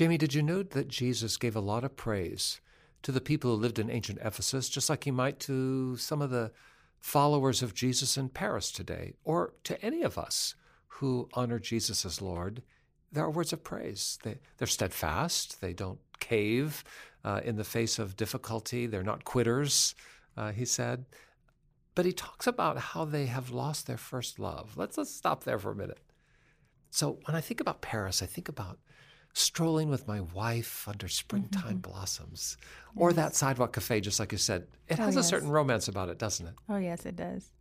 Jamie, 0.00 0.16
did 0.16 0.32
you 0.32 0.40
note 0.40 0.70
that 0.70 0.88
Jesus 0.88 1.36
gave 1.36 1.54
a 1.54 1.60
lot 1.60 1.84
of 1.84 1.94
praise 1.94 2.62
to 3.02 3.12
the 3.12 3.20
people 3.20 3.50
who 3.50 3.60
lived 3.60 3.78
in 3.78 3.90
ancient 3.90 4.18
Ephesus, 4.24 4.70
just 4.70 4.88
like 4.88 5.04
he 5.04 5.10
might 5.10 5.38
to 5.40 5.94
some 5.98 6.22
of 6.22 6.30
the 6.30 6.52
followers 6.98 7.62
of 7.62 7.74
Jesus 7.74 8.16
in 8.16 8.30
Paris 8.30 8.72
today, 8.72 9.12
or 9.24 9.52
to 9.64 9.78
any 9.84 10.00
of 10.00 10.16
us 10.16 10.54
who 10.86 11.28
honor 11.34 11.58
Jesus 11.58 12.06
as 12.06 12.22
Lord. 12.22 12.62
There 13.12 13.22
are 13.22 13.30
words 13.30 13.52
of 13.52 13.62
praise. 13.62 14.18
They, 14.22 14.38
they're 14.56 14.66
steadfast, 14.66 15.60
they 15.60 15.74
don't 15.74 16.00
cave 16.18 16.82
uh, 17.22 17.42
in 17.44 17.56
the 17.56 17.62
face 17.62 17.98
of 17.98 18.16
difficulty, 18.16 18.86
they're 18.86 19.02
not 19.02 19.24
quitters, 19.24 19.94
uh, 20.34 20.52
he 20.52 20.64
said. 20.64 21.04
But 21.94 22.06
he 22.06 22.12
talks 22.12 22.46
about 22.46 22.78
how 22.78 23.04
they 23.04 23.26
have 23.26 23.50
lost 23.50 23.86
their 23.86 23.98
first 23.98 24.38
love. 24.38 24.78
Let's, 24.78 24.96
let's 24.96 25.14
stop 25.14 25.44
there 25.44 25.58
for 25.58 25.72
a 25.72 25.76
minute. 25.76 26.00
So 26.88 27.18
when 27.26 27.36
I 27.36 27.42
think 27.42 27.60
about 27.60 27.82
Paris, 27.82 28.22
I 28.22 28.26
think 28.26 28.48
about 28.48 28.78
strolling 29.32 29.88
with 29.88 30.08
my 30.08 30.20
wife 30.20 30.86
under 30.88 31.08
springtime 31.08 31.78
mm-hmm. 31.78 31.90
blossoms 31.90 32.56
or 32.96 33.12
that 33.12 33.34
sidewalk 33.34 33.72
cafe, 33.72 34.00
just 34.00 34.18
like 34.18 34.32
you 34.32 34.38
said. 34.38 34.66
It 34.88 34.98
oh, 34.98 35.04
has 35.04 35.14
yes. 35.14 35.24
a 35.24 35.28
certain 35.28 35.48
romance 35.48 35.88
about 35.88 36.08
it, 36.08 36.18
doesn't 36.18 36.46
it? 36.46 36.54
Oh, 36.68 36.76
yes, 36.76 37.06
it 37.06 37.16
does. 37.16 37.52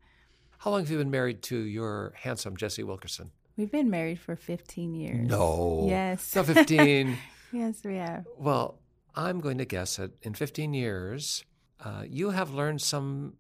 How 0.60 0.72
long 0.72 0.82
have 0.82 0.92
you 0.92 0.98
been 0.98 1.12
married 1.12 1.42
to 1.44 1.58
your 1.58 2.14
handsome 2.16 2.58
Jesse 2.58 2.84
Wilkerson? 2.84 3.32
We've 3.56 3.72
been 3.72 3.90
married 3.90 4.20
for 4.20 4.36
15 4.36 4.94
years. 4.94 5.28
No. 5.28 5.86
Yes. 5.88 6.36
No, 6.36 6.44
15. 6.44 7.18
yes, 7.52 7.84
we 7.84 7.96
have. 7.96 8.26
Well, 8.38 8.80
I'm 9.16 9.40
going 9.40 9.58
to 9.58 9.66
guess 9.66 9.98
that 9.98 10.12
in 10.24 10.34
15 10.34 10.74
years, 10.74 11.44
uh, 11.84 12.04
you 12.08 12.32
have 12.32 12.54
learned 12.54 12.82
some 12.82 13.34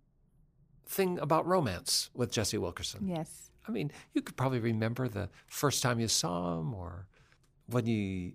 thing 0.85 1.19
about 1.19 1.45
romance 1.45 2.09
with 2.13 2.31
Jesse 2.31 2.57
Wilkerson. 2.57 3.07
Yes. 3.07 3.51
I 3.67 3.71
mean, 3.71 3.91
you 4.13 4.21
could 4.21 4.35
probably 4.35 4.59
remember 4.59 5.07
the 5.07 5.29
first 5.47 5.83
time 5.83 5.99
you 5.99 6.07
saw 6.07 6.59
him 6.59 6.73
or 6.73 7.07
when 7.71 7.85
you 7.85 8.33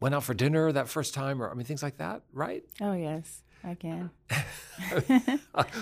went 0.00 0.14
out 0.14 0.24
for 0.24 0.34
dinner 0.34 0.72
that 0.72 0.88
first 0.88 1.14
time, 1.14 1.42
or 1.42 1.50
I 1.50 1.54
mean, 1.54 1.64
things 1.64 1.82
like 1.82 1.98
that, 1.98 2.22
right? 2.32 2.64
Oh, 2.80 2.92
yes, 2.92 3.42
I 3.64 3.74
can. 3.74 4.10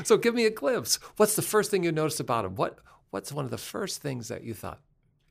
so 0.04 0.16
give 0.16 0.34
me 0.34 0.44
a 0.44 0.50
glimpse. 0.50 0.96
What's 1.16 1.36
the 1.36 1.42
first 1.42 1.70
thing 1.70 1.84
you 1.84 1.92
noticed 1.92 2.20
about 2.20 2.44
him? 2.44 2.54
What 2.54 2.78
What's 3.10 3.32
one 3.32 3.44
of 3.44 3.50
the 3.50 3.58
first 3.58 4.00
things 4.00 4.28
that 4.28 4.44
you 4.44 4.54
thought? 4.54 4.80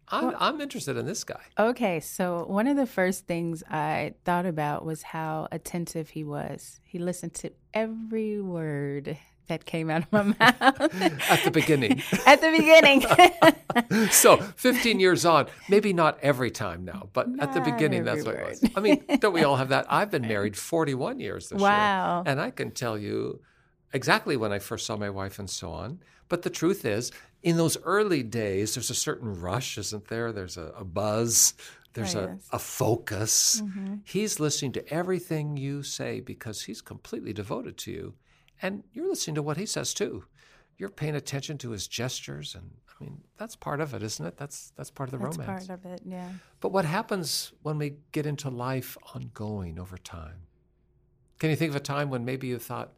I'm, 0.10 0.28
well, 0.28 0.36
I'm 0.40 0.60
interested 0.60 0.98
in 0.98 1.06
this 1.06 1.24
guy. 1.24 1.42
Okay, 1.58 2.00
so 2.00 2.44
one 2.46 2.68
of 2.68 2.76
the 2.76 2.88
first 2.88 3.28
things 3.28 3.64
I 3.70 4.16
thought 4.26 4.46
about 4.46 4.84
was 4.84 5.04
how 5.04 5.48
attentive 5.52 6.10
he 6.10 6.24
was. 6.24 6.80
He 6.84 6.98
listened 7.00 7.36
to 7.36 7.52
every 7.74 8.42
word 8.42 9.18
that 9.50 9.66
came 9.66 9.90
out 9.90 10.04
of 10.04 10.12
my 10.12 10.24
mouth. 10.40 10.42
At 11.30 11.44
the 11.44 11.52
beginning. 11.52 12.02
At 12.26 12.40
the 12.40 12.52
beginning. 12.52 14.10
so 14.12 14.38
15 14.38 15.00
years 15.00 15.26
on, 15.26 15.48
maybe 15.68 15.92
not 15.92 16.18
every 16.22 16.52
time 16.52 16.86
now, 16.86 17.10
but 17.14 17.30
not 17.30 17.50
at 17.50 17.54
the 17.54 17.62
beginning, 17.72 18.04
that's 18.04 18.26
what 18.26 18.36
it 18.36 18.48
was. 18.48 18.64
I 18.76 18.80
mean, 18.80 19.04
don't 19.20 19.34
we 19.34 19.44
all 19.44 19.58
have 19.58 19.70
that? 19.70 19.86
I've 19.90 20.10
been 20.10 20.28
married 20.28 20.58
41 20.58 21.20
years 21.20 21.50
this 21.50 21.62
wow. 21.62 22.24
year. 22.24 22.32
And 22.32 22.42
I 22.42 22.52
can 22.52 22.72
tell 22.72 22.98
you 22.98 23.42
exactly 23.94 24.38
when 24.38 24.52
I 24.54 24.60
first 24.60 24.86
saw 24.86 24.96
my 24.96 25.10
wife 25.10 25.40
and 25.40 25.50
so 25.50 25.72
on. 25.72 26.00
But 26.30 26.44
the 26.44 26.50
truth 26.50 26.86
is, 26.86 27.12
in 27.42 27.58
those 27.58 27.78
early 27.84 28.24
days, 28.24 28.76
there's 28.76 28.90
a 28.90 28.96
certain 28.96 29.40
rush, 29.40 29.78
isn't 29.78 30.08
there? 30.08 30.32
There's 30.32 30.58
a, 30.58 30.72
a 30.78 30.84
buzz. 30.84 31.54
There's 31.94 32.16
oh, 32.16 32.38
a, 32.52 32.56
a 32.56 32.60
focus. 32.60 33.62
Mm-hmm. 33.64 33.96
He's 34.04 34.40
listening 34.40 34.74
to 34.74 34.94
everything 34.94 35.58
you 35.58 35.82
say 35.82 36.20
because 36.20 36.64
he's 36.64 36.82
completely 36.82 37.34
devoted 37.34 37.78
to 37.80 37.92
you. 37.92 38.14
And 38.62 38.84
you're 38.94 39.08
listening 39.08 39.36
to 39.36 39.42
what 39.42 39.58
he 39.58 39.66
says 39.66 39.94
too. 39.94 40.26
You're 40.78 40.90
paying 40.90 41.16
attention 41.16 41.58
to 41.60 41.72
his 41.72 41.88
gestures, 41.88 42.56
and 42.56 42.72
I 42.90 43.04
mean 43.04 43.22
that's 43.38 43.56
part 43.56 43.82
of 43.82 43.94
it, 43.94 44.02
isn't 44.02 44.26
it? 44.26 44.38
That's 44.38 44.72
that's 44.78 44.92
part 44.92 45.10
of 45.10 45.12
the 45.12 45.18
romance. 45.18 45.38
that's 45.38 45.48
romance. 45.48 45.68
Part 45.68 45.80
of 45.80 45.86
it, 45.92 46.02
yeah. 46.06 46.30
But 46.62 46.72
what 46.72 46.86
happens 46.86 47.52
when 47.64 47.78
we 47.78 47.98
get 48.12 48.26
into 48.26 48.50
life 48.50 48.98
ongoing 49.14 49.78
over 49.78 49.98
time? 49.98 50.48
Can 51.40 51.50
you 51.50 51.56
think 51.56 51.70
of 51.70 51.76
a 51.76 51.82
time 51.82 52.10
when 52.10 52.26
maybe 52.26 52.48
you 52.48 52.60
thought, 52.60 52.94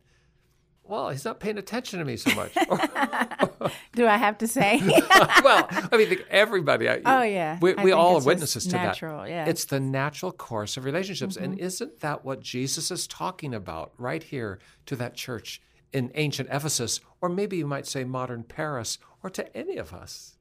well, 0.83 1.09
he's 1.09 1.25
not 1.25 1.39
paying 1.39 1.57
attention 1.57 1.99
to 1.99 2.05
me 2.05 2.17
so 2.17 2.33
much. 2.35 2.53
Do 3.93 4.07
I 4.07 4.17
have 4.17 4.37
to 4.39 4.47
say? 4.47 4.81
well, 5.43 5.67
I 5.69 5.97
mean, 5.97 6.19
everybody. 6.29 6.87
Oh 6.87 7.21
yeah, 7.21 7.57
we, 7.61 7.73
we 7.75 7.91
all 7.91 8.17
are 8.17 8.23
witnesses 8.23 8.65
to 8.67 8.75
natural, 8.75 9.23
that. 9.23 9.29
Yeah, 9.29 9.45
it's 9.45 9.65
the 9.65 9.79
natural 9.79 10.31
course 10.31 10.77
of 10.77 10.85
relationships, 10.85 11.35
mm-hmm. 11.35 11.51
and 11.51 11.59
isn't 11.59 11.99
that 11.99 12.25
what 12.25 12.41
Jesus 12.41 12.91
is 12.91 13.07
talking 13.07 13.53
about 13.53 13.93
right 13.97 14.23
here 14.23 14.59
to 14.87 14.95
that 14.97 15.15
church 15.15 15.61
in 15.93 16.11
ancient 16.15 16.49
Ephesus, 16.51 16.99
or 17.21 17.29
maybe 17.29 17.57
you 17.57 17.67
might 17.67 17.87
say 17.87 18.03
modern 18.03 18.43
Paris, 18.43 18.97
or 19.23 19.29
to 19.29 19.55
any 19.55 19.77
of 19.77 19.93
us? 19.93 20.37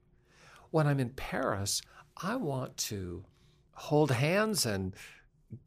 When 0.71 0.87
I'm 0.87 1.01
in 1.01 1.11
Paris, 1.11 1.83
I 2.23 2.37
want 2.37 2.77
to 2.77 3.25
hold 3.75 4.13
hands 4.13 4.65
and 4.65 4.95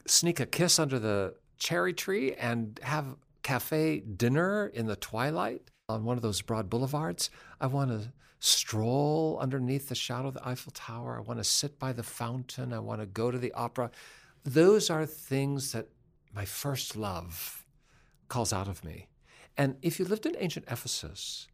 sneak 0.08 0.39
a 0.39 0.45
kiss 0.45 0.80
under 0.80 1.00
the 1.00 1.36
cherry 1.58 1.93
tree 1.93 2.34
and 2.34 2.80
have 2.84 3.15
cafe 3.43 3.99
dinner 3.99 4.67
in 4.67 4.88
the 4.88 4.95
twilight 4.95 5.69
on 5.89 6.06
one 6.06 6.17
of 6.17 6.23
those 6.23 6.41
broad 6.41 6.69
boulevards. 6.69 7.29
I 7.62 7.67
want 7.67 7.91
to 7.91 8.13
stroll 8.39 9.38
underneath 9.41 9.89
the 9.89 9.95
shadow 9.95 10.29
of 10.29 10.34
the 10.34 10.47
Eiffel 10.47 10.71
Tower. 10.71 11.17
I 11.17 11.21
want 11.21 11.39
to 11.39 11.43
sit 11.43 11.79
by 11.79 11.93
the 11.93 12.03
fountain. 12.03 12.73
I 12.73 12.79
want 12.79 13.01
to 13.01 13.06
go 13.06 13.32
to 13.32 13.38
the 13.38 13.53
opera. 13.53 13.91
Those 14.43 14.89
are 14.89 15.06
things 15.06 15.71
that 15.71 15.88
my 16.34 16.45
first 16.45 16.95
love 16.95 17.65
calls 18.27 18.51
out 18.51 18.67
of 18.67 18.84
me. 18.84 19.08
And 19.56 19.75
if 19.82 19.99
you 19.99 20.06
lived 20.06 20.25
in 20.25 20.36
ancient 20.39 20.65
Ephesus, 20.69 21.47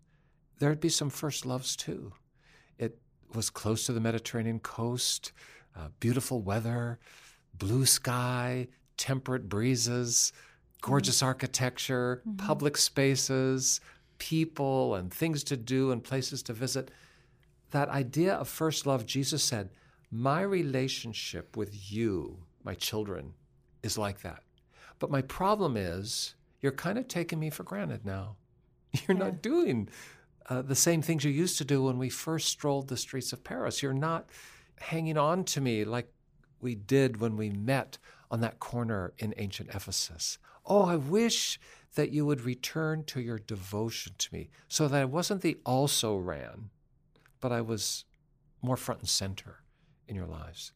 there'd 0.60 0.80
be 0.80 0.90
some 0.90 1.10
first 1.10 1.46
loves 1.46 1.76
too. 1.76 2.14
It 2.78 2.98
was 3.34 3.50
close 3.50 3.86
to 3.86 3.94
the 3.94 4.00
Mediterranean 4.00 4.60
coast, 4.60 5.32
uh, 5.76 5.90
beautiful 6.00 6.42
weather, 6.42 7.00
blue 7.54 7.86
sky, 7.86 8.68
temperate 8.98 9.50
breezes, 9.50 10.32
gorgeous 10.82 11.18
mm-hmm. 11.18 11.28
architecture, 11.28 12.22
mm-hmm. 12.28 12.38
public 12.38 12.78
spaces, 12.78 13.82
people, 14.18 14.96
and 14.96 15.14
things 15.14 15.44
to 15.46 15.58
do 15.58 15.92
and 15.92 16.04
places 16.04 16.44
to 16.44 16.54
visit. 16.54 16.92
That 17.72 17.90
idea 17.90 18.34
of 18.34 18.48
first 18.48 18.86
love, 18.86 19.06
Jesus 19.06 19.44
said, 19.44 19.70
My 20.12 20.42
relationship 20.42 21.56
with 21.56 21.92
you, 21.92 22.40
my 22.64 22.74
children, 22.74 23.34
is 23.84 23.98
like 23.98 24.22
that. 24.22 24.44
But 25.00 25.12
my 25.12 25.22
problem 25.22 25.78
is, 25.78 26.36
you're 26.62 26.72
kind 26.72 26.98
of 26.98 27.08
taking 27.08 27.40
me 27.40 27.50
for 27.50 27.64
granted 27.64 28.06
now. 28.06 28.36
You're 29.08 29.18
yeah. 29.18 29.26
not 29.26 29.42
doing 29.42 29.88
uh, 30.50 30.62
the 30.62 30.76
same 30.76 31.02
things 31.02 31.24
you 31.24 31.32
used 31.32 31.58
to 31.60 31.66
do 31.66 31.84
when 31.84 31.98
we 31.98 32.10
first 32.10 32.50
strolled 32.50 32.88
the 32.88 32.98
streets 32.98 33.32
of 33.32 33.44
Paris. 33.44 33.82
You're 33.84 33.94
not 33.94 34.30
hanging 34.80 35.18
on 35.18 35.44
to 35.46 35.62
me 35.62 35.86
like 35.86 36.12
we 36.60 36.76
did 36.76 37.22
when 37.22 37.38
we 37.38 37.50
met 37.50 37.98
on 38.32 38.42
that 38.42 38.60
corner 38.60 39.14
in 39.20 39.34
ancient 39.38 39.70
Ephesus. 39.70 40.38
Oh, 40.70 40.84
I 40.84 40.96
wish 40.96 41.60
that 41.96 42.12
you 42.12 42.26
would 42.26 42.42
return 42.42 43.04
to 43.06 43.20
your 43.20 43.40
devotion 43.40 44.14
to 44.20 44.34
me 44.34 44.50
so 44.68 44.88
that 44.88 45.02
I 45.02 45.06
wasn't 45.06 45.42
the 45.42 45.58
also 45.66 46.16
ran, 46.16 46.70
but 47.42 47.52
I 47.52 47.62
was 47.62 48.06
more 48.62 48.78
front 48.78 49.02
and 49.02 49.10
center 49.10 49.64
in 50.08 50.16
your 50.16 50.28
lives. 50.28 50.72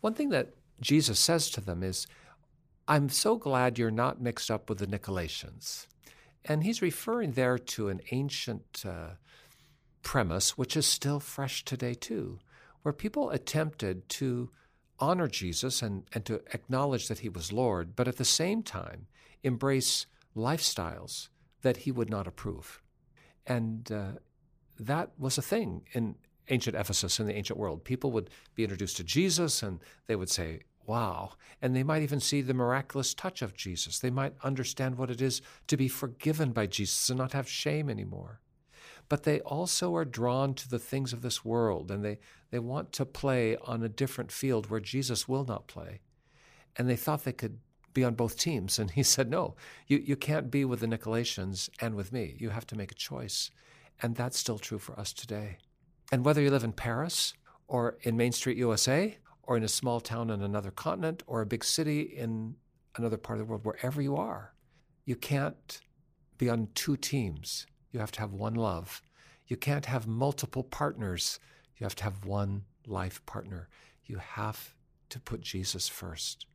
One 0.00 0.14
thing 0.14 0.28
that 0.30 0.54
Jesus 0.80 1.18
says 1.18 1.50
to 1.50 1.60
them 1.60 1.82
is, 1.82 2.06
I'm 2.86 3.08
so 3.08 3.36
glad 3.36 3.78
you're 3.78 3.90
not 3.90 4.20
mixed 4.20 4.50
up 4.50 4.68
with 4.68 4.78
the 4.78 4.86
Nicolaitans. 4.86 5.86
And 6.44 6.64
he's 6.64 6.82
referring 6.82 7.32
there 7.32 7.58
to 7.58 7.88
an 7.88 8.00
ancient 8.10 8.82
uh, 8.86 9.10
premise, 10.02 10.56
which 10.58 10.76
is 10.76 10.86
still 10.86 11.20
fresh 11.20 11.64
today, 11.64 11.94
too, 11.94 12.38
where 12.82 12.92
people 12.92 13.30
attempted 13.30 14.08
to 14.10 14.50
honor 15.00 15.28
Jesus 15.28 15.82
and, 15.82 16.04
and 16.12 16.24
to 16.26 16.42
acknowledge 16.52 17.08
that 17.08 17.20
he 17.20 17.28
was 17.28 17.52
Lord, 17.52 17.96
but 17.96 18.08
at 18.08 18.16
the 18.16 18.24
same 18.24 18.62
time 18.62 19.06
embrace 19.42 20.06
lifestyles 20.36 21.28
that 21.62 21.78
he 21.78 21.92
would 21.92 22.10
not 22.10 22.26
approve. 22.26 22.80
And 23.46 23.90
uh, 23.90 24.12
that 24.78 25.10
was 25.18 25.38
a 25.38 25.42
thing 25.42 25.82
in 25.92 26.16
ancient 26.48 26.76
Ephesus, 26.76 27.18
in 27.18 27.26
the 27.26 27.34
ancient 27.36 27.58
world. 27.58 27.84
People 27.84 28.10
would 28.12 28.30
be 28.54 28.64
introduced 28.64 28.96
to 28.98 29.04
Jesus 29.04 29.62
and 29.62 29.80
they 30.06 30.16
would 30.16 30.30
say, 30.30 30.60
Wow. 30.86 31.32
And 31.62 31.76
they 31.76 31.84
might 31.84 32.02
even 32.02 32.18
see 32.18 32.40
the 32.40 32.54
miraculous 32.54 33.14
touch 33.14 33.42
of 33.42 33.54
Jesus. 33.54 34.00
They 34.00 34.10
might 34.10 34.32
understand 34.42 34.98
what 34.98 35.10
it 35.10 35.22
is 35.22 35.40
to 35.68 35.76
be 35.76 35.86
forgiven 35.86 36.50
by 36.50 36.66
Jesus 36.66 37.08
and 37.10 37.18
not 37.18 37.32
have 37.32 37.48
shame 37.48 37.88
anymore 37.88 38.40
but 39.10 39.24
they 39.24 39.40
also 39.40 39.94
are 39.96 40.04
drawn 40.04 40.54
to 40.54 40.68
the 40.68 40.78
things 40.78 41.12
of 41.12 41.20
this 41.20 41.44
world 41.44 41.90
and 41.90 42.04
they, 42.04 42.16
they 42.52 42.60
want 42.60 42.92
to 42.92 43.04
play 43.04 43.56
on 43.64 43.82
a 43.82 43.88
different 43.88 44.30
field 44.30 44.70
where 44.70 44.78
Jesus 44.78 45.28
will 45.28 45.44
not 45.44 45.66
play. 45.66 45.98
And 46.76 46.88
they 46.88 46.94
thought 46.94 47.24
they 47.24 47.32
could 47.32 47.58
be 47.92 48.04
on 48.04 48.14
both 48.14 48.38
teams. 48.38 48.78
And 48.78 48.92
he 48.92 49.02
said, 49.14 49.28
No, 49.28 49.56
you, 49.88 49.98
you 49.98 50.14
can't 50.14 50.48
be 50.48 50.64
with 50.64 50.78
the 50.78 50.86
Nicolaitans 50.86 51.68
and 51.80 51.96
with 51.96 52.12
me. 52.12 52.36
You 52.38 52.50
have 52.50 52.68
to 52.68 52.76
make 52.76 52.92
a 52.92 52.94
choice. 52.94 53.50
And 54.00 54.14
that's 54.14 54.38
still 54.38 54.60
true 54.60 54.78
for 54.78 54.98
us 54.98 55.12
today. 55.12 55.58
And 56.12 56.24
whether 56.24 56.40
you 56.40 56.50
live 56.50 56.64
in 56.64 56.72
Paris 56.72 57.34
or 57.66 57.98
in 58.02 58.16
Main 58.16 58.30
Street, 58.30 58.56
USA, 58.58 59.18
or 59.42 59.56
in 59.56 59.64
a 59.64 59.68
small 59.68 60.00
town 60.00 60.30
on 60.30 60.40
another 60.40 60.70
continent 60.70 61.24
or 61.26 61.40
a 61.40 61.46
big 61.46 61.64
city 61.64 62.02
in 62.02 62.54
another 62.94 63.16
part 63.16 63.40
of 63.40 63.46
the 63.46 63.50
world, 63.50 63.64
wherever 63.64 64.00
you 64.00 64.16
are, 64.16 64.54
you 65.04 65.16
can't 65.16 65.80
be 66.38 66.48
on 66.48 66.68
two 66.76 66.96
teams. 66.96 67.66
You 67.90 68.00
have 68.00 68.12
to 68.12 68.20
have 68.20 68.32
one 68.32 68.54
love. 68.54 69.02
You 69.46 69.56
can't 69.56 69.86
have 69.86 70.06
multiple 70.06 70.62
partners. 70.62 71.40
You 71.76 71.84
have 71.84 71.96
to 71.96 72.04
have 72.04 72.24
one 72.24 72.64
life 72.86 73.24
partner. 73.26 73.68
You 74.04 74.18
have 74.18 74.74
to 75.08 75.20
put 75.20 75.40
Jesus 75.40 75.88
first. 75.88 76.46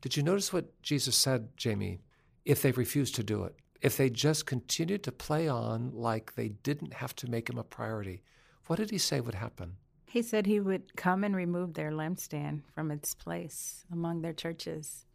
Did 0.00 0.16
you 0.16 0.22
notice 0.22 0.52
what 0.52 0.82
Jesus 0.82 1.16
said, 1.16 1.56
Jamie? 1.56 2.00
if 2.44 2.62
they 2.62 2.72
refused 2.72 3.14
to 3.16 3.22
do 3.22 3.44
it, 3.44 3.54
if 3.80 3.96
they 3.96 4.10
just 4.10 4.46
continued 4.46 5.02
to 5.04 5.12
play 5.12 5.48
on 5.48 5.90
like 5.92 6.34
they 6.34 6.48
didn't 6.48 6.94
have 6.94 7.14
to 7.16 7.30
make 7.30 7.48
him 7.48 7.58
a 7.58 7.64
priority, 7.64 8.22
what 8.66 8.76
did 8.76 8.90
he 8.90 8.98
say 8.98 9.20
would 9.20 9.34
happen? 9.34 9.76
He 10.06 10.22
said 10.22 10.46
he 10.46 10.60
would 10.60 10.96
come 10.96 11.24
and 11.24 11.34
remove 11.34 11.74
their 11.74 11.90
lampstand 11.90 12.62
from 12.74 12.90
its 12.90 13.14
place 13.14 13.84
among 13.92 14.22
their 14.22 14.32
churches. 14.32 15.06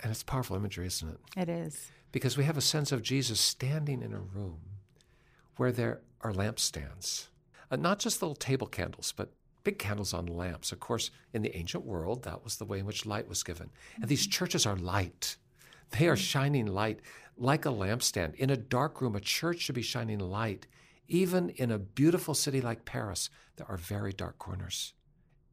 And 0.00 0.10
it's 0.10 0.22
powerful 0.22 0.56
imagery, 0.56 0.86
isn't 0.86 1.08
it? 1.08 1.18
It 1.36 1.48
is. 1.48 1.92
Because 2.10 2.36
we 2.36 2.44
have 2.44 2.56
a 2.56 2.62
sense 2.62 2.90
of 2.90 3.02
Jesus 3.02 3.40
standing 3.40 4.02
in 4.02 4.12
a 4.12 4.18
room 4.18 4.60
where 5.56 5.72
there 5.72 6.00
are 6.20 6.32
lampstands, 6.32 7.28
uh, 7.70 7.76
not 7.76 7.98
just 7.98 8.22
little 8.22 8.34
table 8.34 8.66
candles, 8.66 9.12
but 9.16 9.32
big 9.64 9.78
candles 9.78 10.12
on 10.12 10.26
lamps. 10.26 10.72
Of 10.72 10.80
course, 10.80 11.10
in 11.32 11.42
the 11.42 11.56
ancient 11.56 11.84
world, 11.84 12.24
that 12.24 12.44
was 12.44 12.56
the 12.56 12.64
way 12.64 12.78
in 12.78 12.86
which 12.86 13.06
light 13.06 13.28
was 13.28 13.42
given. 13.42 13.70
And 13.96 14.08
these 14.08 14.26
churches 14.26 14.66
are 14.66 14.76
light. 14.76 15.36
They 15.90 16.08
are 16.08 16.16
shining 16.16 16.66
light 16.66 17.00
like 17.36 17.66
a 17.66 17.70
lampstand. 17.70 18.34
In 18.36 18.50
a 18.50 18.56
dark 18.56 19.00
room, 19.00 19.14
a 19.14 19.20
church 19.20 19.60
should 19.60 19.74
be 19.74 19.82
shining 19.82 20.18
light. 20.18 20.66
Even 21.08 21.50
in 21.50 21.70
a 21.70 21.78
beautiful 21.78 22.34
city 22.34 22.60
like 22.60 22.84
Paris, 22.84 23.28
there 23.56 23.66
are 23.68 23.76
very 23.76 24.12
dark 24.12 24.38
corners. 24.38 24.94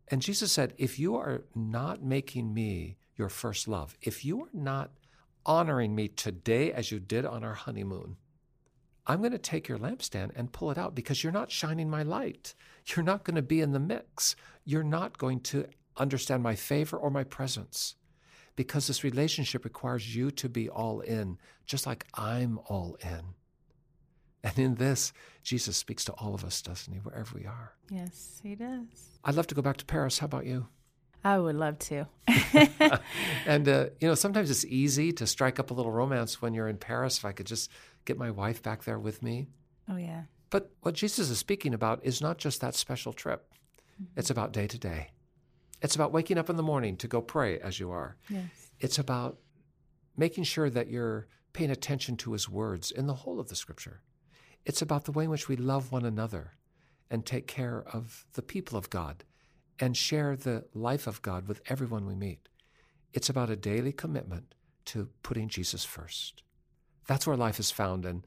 And 0.08 0.22
Jesus 0.22 0.52
said, 0.52 0.74
If 0.78 0.98
you 0.98 1.16
are 1.16 1.44
not 1.54 2.02
making 2.02 2.54
me 2.54 2.98
your 3.16 3.30
first 3.30 3.68
love, 3.68 3.96
if 4.02 4.24
you 4.24 4.42
are 4.42 4.50
not 4.54 4.92
honoring 5.46 5.96
me 5.96 6.08
today 6.08 6.72
as 6.72 6.92
you 6.92 7.00
did 7.00 7.26
on 7.26 7.44
our 7.44 7.54
honeymoon, 7.54 8.18
I'm 9.08 9.20
going 9.20 9.32
to 9.32 9.38
take 9.38 9.68
your 9.68 9.80
lampstand 9.80 10.32
and 10.36 10.52
pull 10.52 10.72
it 10.72 10.78
out 10.78 10.94
because 10.94 11.24
you're 11.24 11.34
not 11.34 11.52
shining 11.52 11.90
my 11.90 12.04
light. 12.04 12.54
You're 12.86 13.06
not 13.06 13.24
going 13.24 13.36
to 13.36 13.42
be 13.42 13.62
in 13.62 13.72
the 13.72 13.80
mix. 13.80 14.36
You're 14.66 14.84
not 14.84 15.18
going 15.18 15.40
to 15.42 15.66
understand 15.98 16.44
my 16.44 16.56
favor 16.56 16.98
or 16.98 17.10
my 17.10 17.24
presence 17.24 17.96
because 18.56 18.88
this 18.88 19.04
relationship 19.04 19.64
requires 19.64 20.16
you 20.16 20.32
to 20.32 20.50
be 20.50 20.70
all 20.70 21.00
in, 21.00 21.38
just 21.66 21.86
like 21.88 22.06
I'm 22.14 22.60
all 22.68 22.98
in. 23.02 23.22
And 24.44 24.58
in 24.58 24.76
this, 24.76 25.12
Jesus 25.44 25.78
speaks 25.78 26.06
to 26.06 26.14
all 26.14 26.34
of 26.34 26.44
us, 26.44 26.62
doesn't 26.62 26.94
he, 26.94 27.00
wherever 27.00 27.38
we 27.38 27.46
are? 27.46 27.74
Yes, 27.90 28.40
he 28.44 28.56
does. 28.56 29.20
I'd 29.24 29.36
love 29.36 29.48
to 29.48 29.56
go 29.56 29.62
back 29.62 29.78
to 29.78 29.86
Paris. 29.86 30.20
How 30.20 30.26
about 30.26 30.46
you? 30.46 30.68
I 31.24 31.38
would 31.38 31.56
love 31.56 31.80
to. 31.80 32.08
and, 33.46 33.68
uh, 33.68 33.88
you 34.00 34.08
know, 34.08 34.16
sometimes 34.16 34.50
it's 34.50 34.64
easy 34.66 35.12
to 35.14 35.28
strike 35.28 35.60
up 35.60 35.72
a 35.72 35.74
little 35.74 35.92
romance 35.92 36.42
when 36.42 36.54
you're 36.54 36.70
in 36.70 36.78
Paris. 36.78 37.18
If 37.18 37.26
I 37.26 37.34
could 37.34 37.46
just 37.46 37.70
get 38.06 38.18
my 38.18 38.32
wife 38.32 38.62
back 38.62 38.84
there 38.84 39.00
with 39.00 39.22
me. 39.24 39.48
Oh, 39.90 39.96
yeah. 39.96 40.24
But 40.50 40.72
what 40.82 40.96
Jesus 40.96 41.30
is 41.30 41.38
speaking 41.38 41.74
about 41.74 42.00
is 42.04 42.22
not 42.22 42.38
just 42.38 42.62
that 42.62 42.76
special 42.76 43.14
trip, 43.14 43.52
mm-hmm. 44.02 44.20
it's 44.20 44.30
about 44.30 44.54
day 44.54 44.68
to 44.68 44.78
day. 44.78 45.12
It's 45.82 45.96
about 45.96 46.12
waking 46.12 46.38
up 46.38 46.50
in 46.50 46.58
the 46.58 46.64
morning 46.64 46.98
to 46.98 47.08
go 47.08 47.22
pray 47.22 47.60
as 47.60 47.80
you 47.80 47.92
are. 47.92 48.18
Yes. 48.30 48.72
It's 48.80 49.00
about 49.00 49.38
making 50.18 50.44
sure 50.44 50.70
that 50.70 50.90
you're 50.90 51.28
paying 51.54 51.72
attention 51.72 52.18
to 52.18 52.34
his 52.34 52.50
words 52.50 52.92
in 52.92 53.08
the 53.08 53.14
whole 53.14 53.40
of 53.40 53.48
the 53.48 53.56
scripture. 53.56 54.02
It's 54.66 54.82
about 54.82 55.06
the 55.06 55.12
way 55.12 55.24
in 55.24 55.30
which 55.30 55.48
we 55.48 55.56
love 55.56 55.92
one 55.92 56.06
another 56.06 56.54
and 57.10 57.26
take 57.26 57.48
care 57.48 57.84
of 57.94 58.26
the 58.34 58.42
people 58.42 58.78
of 58.78 58.90
God 58.90 59.24
and 59.80 59.96
share 59.96 60.36
the 60.36 60.66
life 60.74 61.08
of 61.08 61.22
God 61.22 61.48
with 61.48 61.62
everyone 61.68 62.06
we 62.06 62.16
meet. 62.16 62.50
It's 63.14 63.30
about 63.30 63.50
a 63.50 63.56
daily 63.56 63.92
commitment 63.92 64.54
to 64.86 65.10
putting 65.24 65.48
Jesus 65.48 65.86
first. 65.86 66.44
That's 67.10 67.26
where 67.26 67.36
life 67.36 67.60
is 67.60 67.72
found. 67.72 68.06
And 68.06 68.24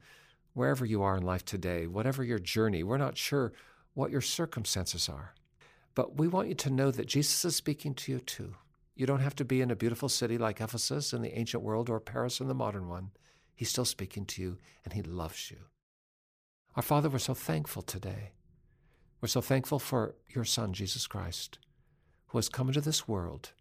wherever 0.51 0.85
you 0.85 1.03
are 1.03 1.15
in 1.15 1.23
life 1.23 1.45
today, 1.45 1.87
whatever 1.87 2.21
your 2.21 2.37
journey, 2.37 2.83
we're 2.83 2.97
not 2.97 3.17
sure 3.17 3.53
what 3.93 4.11
your 4.11 4.19
circumstances 4.19 5.07
are. 5.07 5.35
But 5.95 6.17
we 6.17 6.27
want 6.27 6.49
you 6.49 6.55
to 6.55 6.69
know 6.69 6.91
that 6.91 7.07
Jesus 7.07 7.45
is 7.45 7.55
speaking 7.55 7.93
to 7.93 8.11
you 8.11 8.19
too. 8.19 8.55
You 8.93 9.05
don't 9.05 9.21
have 9.21 9.37
to 9.37 9.45
be 9.45 9.61
in 9.61 9.71
a 9.71 9.75
beautiful 9.77 10.09
city 10.09 10.37
like 10.37 10.59
Ephesus 10.59 11.13
in 11.13 11.21
the 11.21 11.39
ancient 11.39 11.63
world 11.63 11.89
or 11.89 12.01
Paris 12.01 12.41
in 12.41 12.49
the 12.49 12.53
modern 12.53 12.89
one. 12.89 13.11
He's 13.55 13.69
still 13.69 13.85
speaking 13.85 14.25
to 14.25 14.41
you 14.41 14.57
and 14.83 14.91
he 14.91 15.01
loves 15.01 15.49
you. 15.49 15.59
Our 16.75 16.83
Father, 16.83 17.07
we're 17.07 17.19
so 17.19 17.33
thankful 17.33 17.83
today. 17.83 18.31
We're 19.21 19.29
so 19.29 19.39
thankful 19.39 19.79
for 19.79 20.15
your 20.27 20.43
Son, 20.43 20.73
Jesus 20.73 21.07
Christ, 21.07 21.57
who 22.27 22.37
has 22.37 22.49
come 22.49 22.67
into 22.67 22.81
this 22.81 23.07
world 23.07 23.53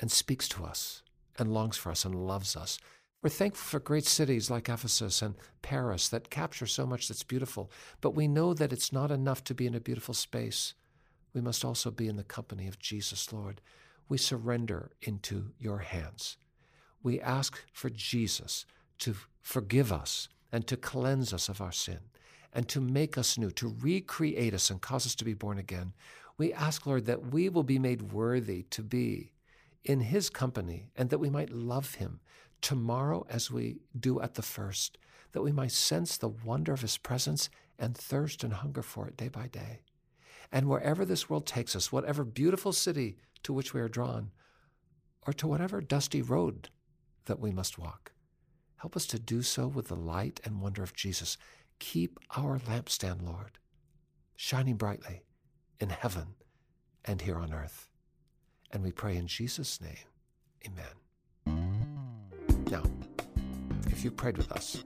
and 0.00 0.10
speaks 0.10 0.48
to 0.48 0.64
us 0.64 1.04
and 1.38 1.54
longs 1.54 1.76
for 1.76 1.92
us 1.92 2.04
and 2.04 2.26
loves 2.26 2.56
us. 2.56 2.80
We're 3.22 3.28
thankful 3.28 3.66
for 3.66 3.80
great 3.80 4.06
cities 4.06 4.50
like 4.50 4.70
Ephesus 4.70 5.20
and 5.20 5.34
Paris 5.60 6.08
that 6.08 6.30
capture 6.30 6.66
so 6.66 6.86
much 6.86 7.06
that's 7.06 7.22
beautiful, 7.22 7.70
but 8.00 8.14
we 8.14 8.26
know 8.26 8.54
that 8.54 8.72
it's 8.72 8.94
not 8.94 9.10
enough 9.10 9.44
to 9.44 9.54
be 9.54 9.66
in 9.66 9.74
a 9.74 9.80
beautiful 9.80 10.14
space. 10.14 10.72
We 11.34 11.42
must 11.42 11.62
also 11.62 11.90
be 11.90 12.08
in 12.08 12.16
the 12.16 12.24
company 12.24 12.66
of 12.66 12.78
Jesus, 12.78 13.30
Lord. 13.30 13.60
We 14.08 14.16
surrender 14.16 14.92
into 15.02 15.52
your 15.58 15.80
hands. 15.80 16.38
We 17.02 17.20
ask 17.20 17.62
for 17.74 17.90
Jesus 17.90 18.64
to 19.00 19.14
forgive 19.42 19.92
us 19.92 20.30
and 20.50 20.66
to 20.66 20.78
cleanse 20.78 21.34
us 21.34 21.50
of 21.50 21.60
our 21.60 21.72
sin 21.72 22.00
and 22.54 22.68
to 22.68 22.80
make 22.80 23.18
us 23.18 23.36
new, 23.36 23.50
to 23.50 23.76
recreate 23.80 24.54
us 24.54 24.70
and 24.70 24.80
cause 24.80 25.04
us 25.04 25.14
to 25.16 25.26
be 25.26 25.34
born 25.34 25.58
again. 25.58 25.92
We 26.38 26.54
ask, 26.54 26.86
Lord, 26.86 27.04
that 27.04 27.32
we 27.32 27.50
will 27.50 27.64
be 27.64 27.78
made 27.78 28.12
worthy 28.12 28.62
to 28.70 28.82
be 28.82 29.32
in 29.84 30.00
his 30.00 30.30
company 30.30 30.88
and 30.96 31.10
that 31.10 31.18
we 31.18 31.28
might 31.28 31.50
love 31.50 31.96
him 31.96 32.20
tomorrow 32.60 33.26
as 33.28 33.50
we 33.50 33.78
do 33.98 34.20
at 34.20 34.34
the 34.34 34.42
first, 34.42 34.98
that 35.32 35.42
we 35.42 35.52
might 35.52 35.72
sense 35.72 36.16
the 36.16 36.28
wonder 36.28 36.72
of 36.72 36.80
his 36.80 36.96
presence 36.96 37.48
and 37.78 37.96
thirst 37.96 38.44
and 38.44 38.52
hunger 38.52 38.82
for 38.82 39.06
it 39.08 39.16
day 39.16 39.28
by 39.28 39.46
day. 39.46 39.80
And 40.52 40.68
wherever 40.68 41.04
this 41.04 41.30
world 41.30 41.46
takes 41.46 41.76
us, 41.76 41.92
whatever 41.92 42.24
beautiful 42.24 42.72
city 42.72 43.16
to 43.42 43.52
which 43.52 43.72
we 43.72 43.80
are 43.80 43.88
drawn, 43.88 44.30
or 45.26 45.32
to 45.34 45.46
whatever 45.46 45.80
dusty 45.80 46.22
road 46.22 46.70
that 47.26 47.38
we 47.38 47.52
must 47.52 47.78
walk, 47.78 48.12
help 48.76 48.96
us 48.96 49.06
to 49.06 49.18
do 49.18 49.42
so 49.42 49.68
with 49.68 49.88
the 49.88 49.96
light 49.96 50.40
and 50.44 50.60
wonder 50.60 50.82
of 50.82 50.94
Jesus 50.94 51.36
Keep 51.80 52.20
our 52.36 52.58
lampstand, 52.58 53.22
Lord, 53.26 53.58
shining 54.36 54.76
brightly 54.76 55.22
in 55.80 55.88
heaven 55.88 56.34
and 57.04 57.22
here 57.22 57.38
on 57.38 57.52
earth. 57.52 57.88
And 58.70 58.84
we 58.84 58.92
pray 58.92 59.16
in 59.16 59.26
Jesus' 59.26 59.80
name, 59.80 59.96
amen. 60.64 61.09
Now, 62.70 62.82
if 63.86 64.04
you 64.04 64.12
prayed 64.12 64.36
with 64.36 64.52
us, 64.52 64.84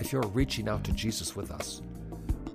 if 0.00 0.12
you're 0.12 0.22
reaching 0.22 0.68
out 0.68 0.82
to 0.84 0.92
Jesus 0.92 1.36
with 1.36 1.52
us, 1.52 1.80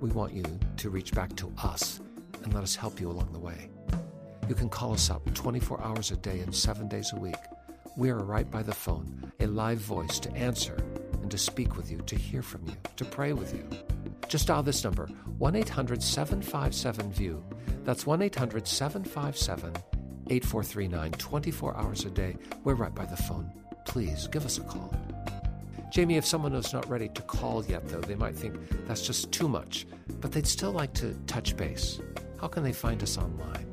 we 0.02 0.10
want 0.10 0.34
you 0.34 0.44
to 0.76 0.90
reach 0.90 1.14
back 1.14 1.34
to 1.36 1.50
us 1.62 2.00
and 2.42 2.52
let 2.52 2.62
us 2.62 2.76
help 2.76 3.00
you 3.00 3.10
along 3.10 3.32
the 3.32 3.38
way. 3.38 3.70
You 4.46 4.54
can 4.54 4.68
call 4.68 4.92
us 4.92 5.08
up 5.08 5.32
24 5.32 5.82
hours 5.82 6.10
a 6.10 6.16
day 6.16 6.40
and 6.40 6.54
seven 6.54 6.88
days 6.88 7.10
a 7.14 7.18
week. 7.18 7.38
We 7.96 8.10
are 8.10 8.18
right 8.18 8.50
by 8.50 8.62
the 8.62 8.74
phone, 8.74 9.32
a 9.40 9.46
live 9.46 9.78
voice 9.78 10.18
to 10.20 10.32
answer 10.32 10.76
and 11.22 11.30
to 11.30 11.38
speak 11.38 11.78
with 11.78 11.90
you, 11.90 11.98
to 12.02 12.16
hear 12.16 12.42
from 12.42 12.66
you, 12.66 12.76
to 12.96 13.04
pray 13.06 13.32
with 13.32 13.54
you. 13.54 13.66
Just 14.28 14.48
dial 14.48 14.62
this 14.62 14.84
number 14.84 15.06
1 15.38 15.56
800 15.56 16.02
757 16.02 17.12
VIEW. 17.12 17.42
That's 17.84 18.06
1 18.06 18.20
800 18.20 18.68
757 18.68 19.72
8439, 20.28 21.12
24 21.12 21.76
hours 21.76 22.04
a 22.04 22.10
day. 22.10 22.36
We're 22.64 22.74
right 22.74 22.94
by 22.94 23.06
the 23.06 23.16
phone. 23.16 23.50
Please 23.84 24.26
give 24.28 24.44
us 24.44 24.58
a 24.58 24.62
call. 24.62 24.92
Jamie, 25.90 26.16
if 26.16 26.26
someone 26.26 26.52
is 26.54 26.72
not 26.72 26.88
ready 26.88 27.08
to 27.10 27.22
call 27.22 27.64
yet, 27.66 27.88
though, 27.88 28.00
they 28.00 28.16
might 28.16 28.36
think 28.36 28.56
that's 28.86 29.06
just 29.06 29.30
too 29.30 29.48
much, 29.48 29.86
but 30.20 30.32
they'd 30.32 30.46
still 30.46 30.72
like 30.72 30.92
to 30.94 31.14
touch 31.26 31.56
base. 31.56 32.00
How 32.40 32.48
can 32.48 32.64
they 32.64 32.72
find 32.72 33.00
us 33.02 33.16
online? 33.16 33.66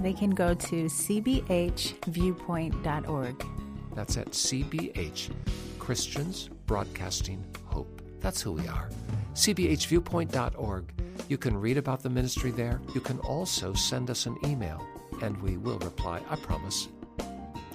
They 0.00 0.12
can 0.12 0.30
go 0.30 0.54
to 0.54 0.84
cbhviewpoint.org. 0.84 3.46
That's 3.94 4.16
at 4.16 4.28
CBH, 4.28 5.30
Christians 5.78 6.48
Broadcasting 6.66 7.44
Hope. 7.64 8.00
That's 8.20 8.40
who 8.40 8.52
we 8.52 8.68
are. 8.68 8.88
CBHviewpoint.org. 9.34 10.92
You 11.28 11.38
can 11.38 11.56
read 11.56 11.78
about 11.78 12.02
the 12.02 12.10
ministry 12.10 12.52
there. 12.52 12.80
You 12.94 13.00
can 13.00 13.18
also 13.20 13.72
send 13.72 14.10
us 14.10 14.26
an 14.26 14.36
email, 14.44 14.86
and 15.22 15.40
we 15.42 15.56
will 15.56 15.78
reply, 15.80 16.20
I 16.30 16.36
promise. 16.36 16.86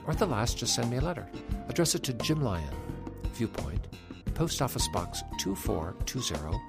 Or 0.05 0.11
at 0.11 0.19
the 0.19 0.25
last, 0.25 0.57
just 0.57 0.75
send 0.75 0.89
me 0.89 0.97
a 0.97 1.01
letter. 1.01 1.27
Address 1.69 1.95
it 1.95 2.03
to 2.03 2.13
Jim 2.13 2.41
Lyon, 2.41 2.73
Viewpoint, 3.33 3.87
Post 4.33 4.61
Office 4.61 4.87
Box 4.89 5.23
2420, 5.39 6.59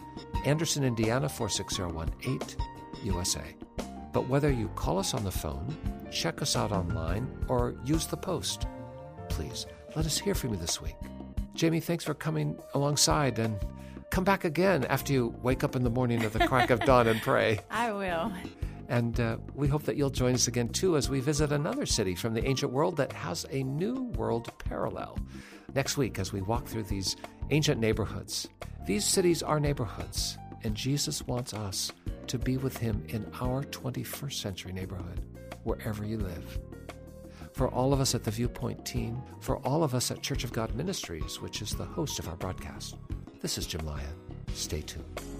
Anderson, 0.44 0.84
Indiana 0.84 1.28
46018, 1.28 2.40
USA. 3.04 3.44
But 4.12 4.28
whether 4.28 4.50
you 4.50 4.68
call 4.74 4.98
us 4.98 5.14
on 5.14 5.24
the 5.24 5.30
phone, 5.30 5.74
check 6.10 6.42
us 6.42 6.56
out 6.56 6.72
online, 6.72 7.26
or 7.48 7.74
use 7.84 8.06
the 8.06 8.16
post, 8.16 8.66
please 9.28 9.66
let 9.96 10.04
us 10.06 10.18
hear 10.18 10.34
from 10.34 10.50
you 10.50 10.56
this 10.56 10.80
week. 10.80 10.96
Jamie, 11.54 11.80
thanks 11.80 12.04
for 12.04 12.14
coming 12.14 12.58
alongside 12.74 13.38
and 13.38 13.58
come 14.10 14.24
back 14.24 14.44
again 14.44 14.84
after 14.84 15.12
you 15.12 15.34
wake 15.42 15.64
up 15.64 15.74
in 15.76 15.82
the 15.82 15.90
morning 15.90 16.22
at 16.22 16.32
the 16.32 16.46
crack 16.46 16.70
of 16.70 16.80
dawn 16.84 17.06
and 17.06 17.20
pray. 17.22 17.60
I 17.70 17.92
will. 17.92 18.32
And 18.92 19.18
uh, 19.18 19.38
we 19.54 19.68
hope 19.68 19.84
that 19.84 19.96
you'll 19.96 20.10
join 20.10 20.34
us 20.34 20.48
again 20.48 20.68
too 20.68 20.98
as 20.98 21.08
we 21.08 21.20
visit 21.20 21.50
another 21.50 21.86
city 21.86 22.14
from 22.14 22.34
the 22.34 22.46
ancient 22.46 22.72
world 22.72 22.98
that 22.98 23.10
has 23.10 23.46
a 23.50 23.62
new 23.62 24.02
world 24.18 24.52
parallel. 24.58 25.18
Next 25.74 25.96
week, 25.96 26.18
as 26.18 26.30
we 26.30 26.42
walk 26.42 26.66
through 26.66 26.82
these 26.82 27.16
ancient 27.48 27.80
neighborhoods, 27.80 28.50
these 28.86 29.06
cities 29.06 29.42
are 29.42 29.58
neighborhoods, 29.58 30.36
and 30.62 30.74
Jesus 30.74 31.26
wants 31.26 31.54
us 31.54 31.90
to 32.26 32.38
be 32.38 32.58
with 32.58 32.76
him 32.76 33.02
in 33.08 33.24
our 33.40 33.62
21st 33.64 34.34
century 34.34 34.74
neighborhood, 34.74 35.22
wherever 35.64 36.04
you 36.04 36.18
live. 36.18 36.58
For 37.54 37.68
all 37.68 37.94
of 37.94 38.00
us 38.00 38.14
at 38.14 38.24
the 38.24 38.30
Viewpoint 38.30 38.84
team, 38.84 39.22
for 39.40 39.56
all 39.66 39.82
of 39.82 39.94
us 39.94 40.10
at 40.10 40.20
Church 40.20 40.44
of 40.44 40.52
God 40.52 40.74
Ministries, 40.74 41.40
which 41.40 41.62
is 41.62 41.70
the 41.70 41.84
host 41.84 42.18
of 42.18 42.28
our 42.28 42.36
broadcast, 42.36 42.96
this 43.40 43.56
is 43.56 43.66
Jim 43.66 43.86
Lyon. 43.86 44.04
Stay 44.52 44.82
tuned. 44.82 45.31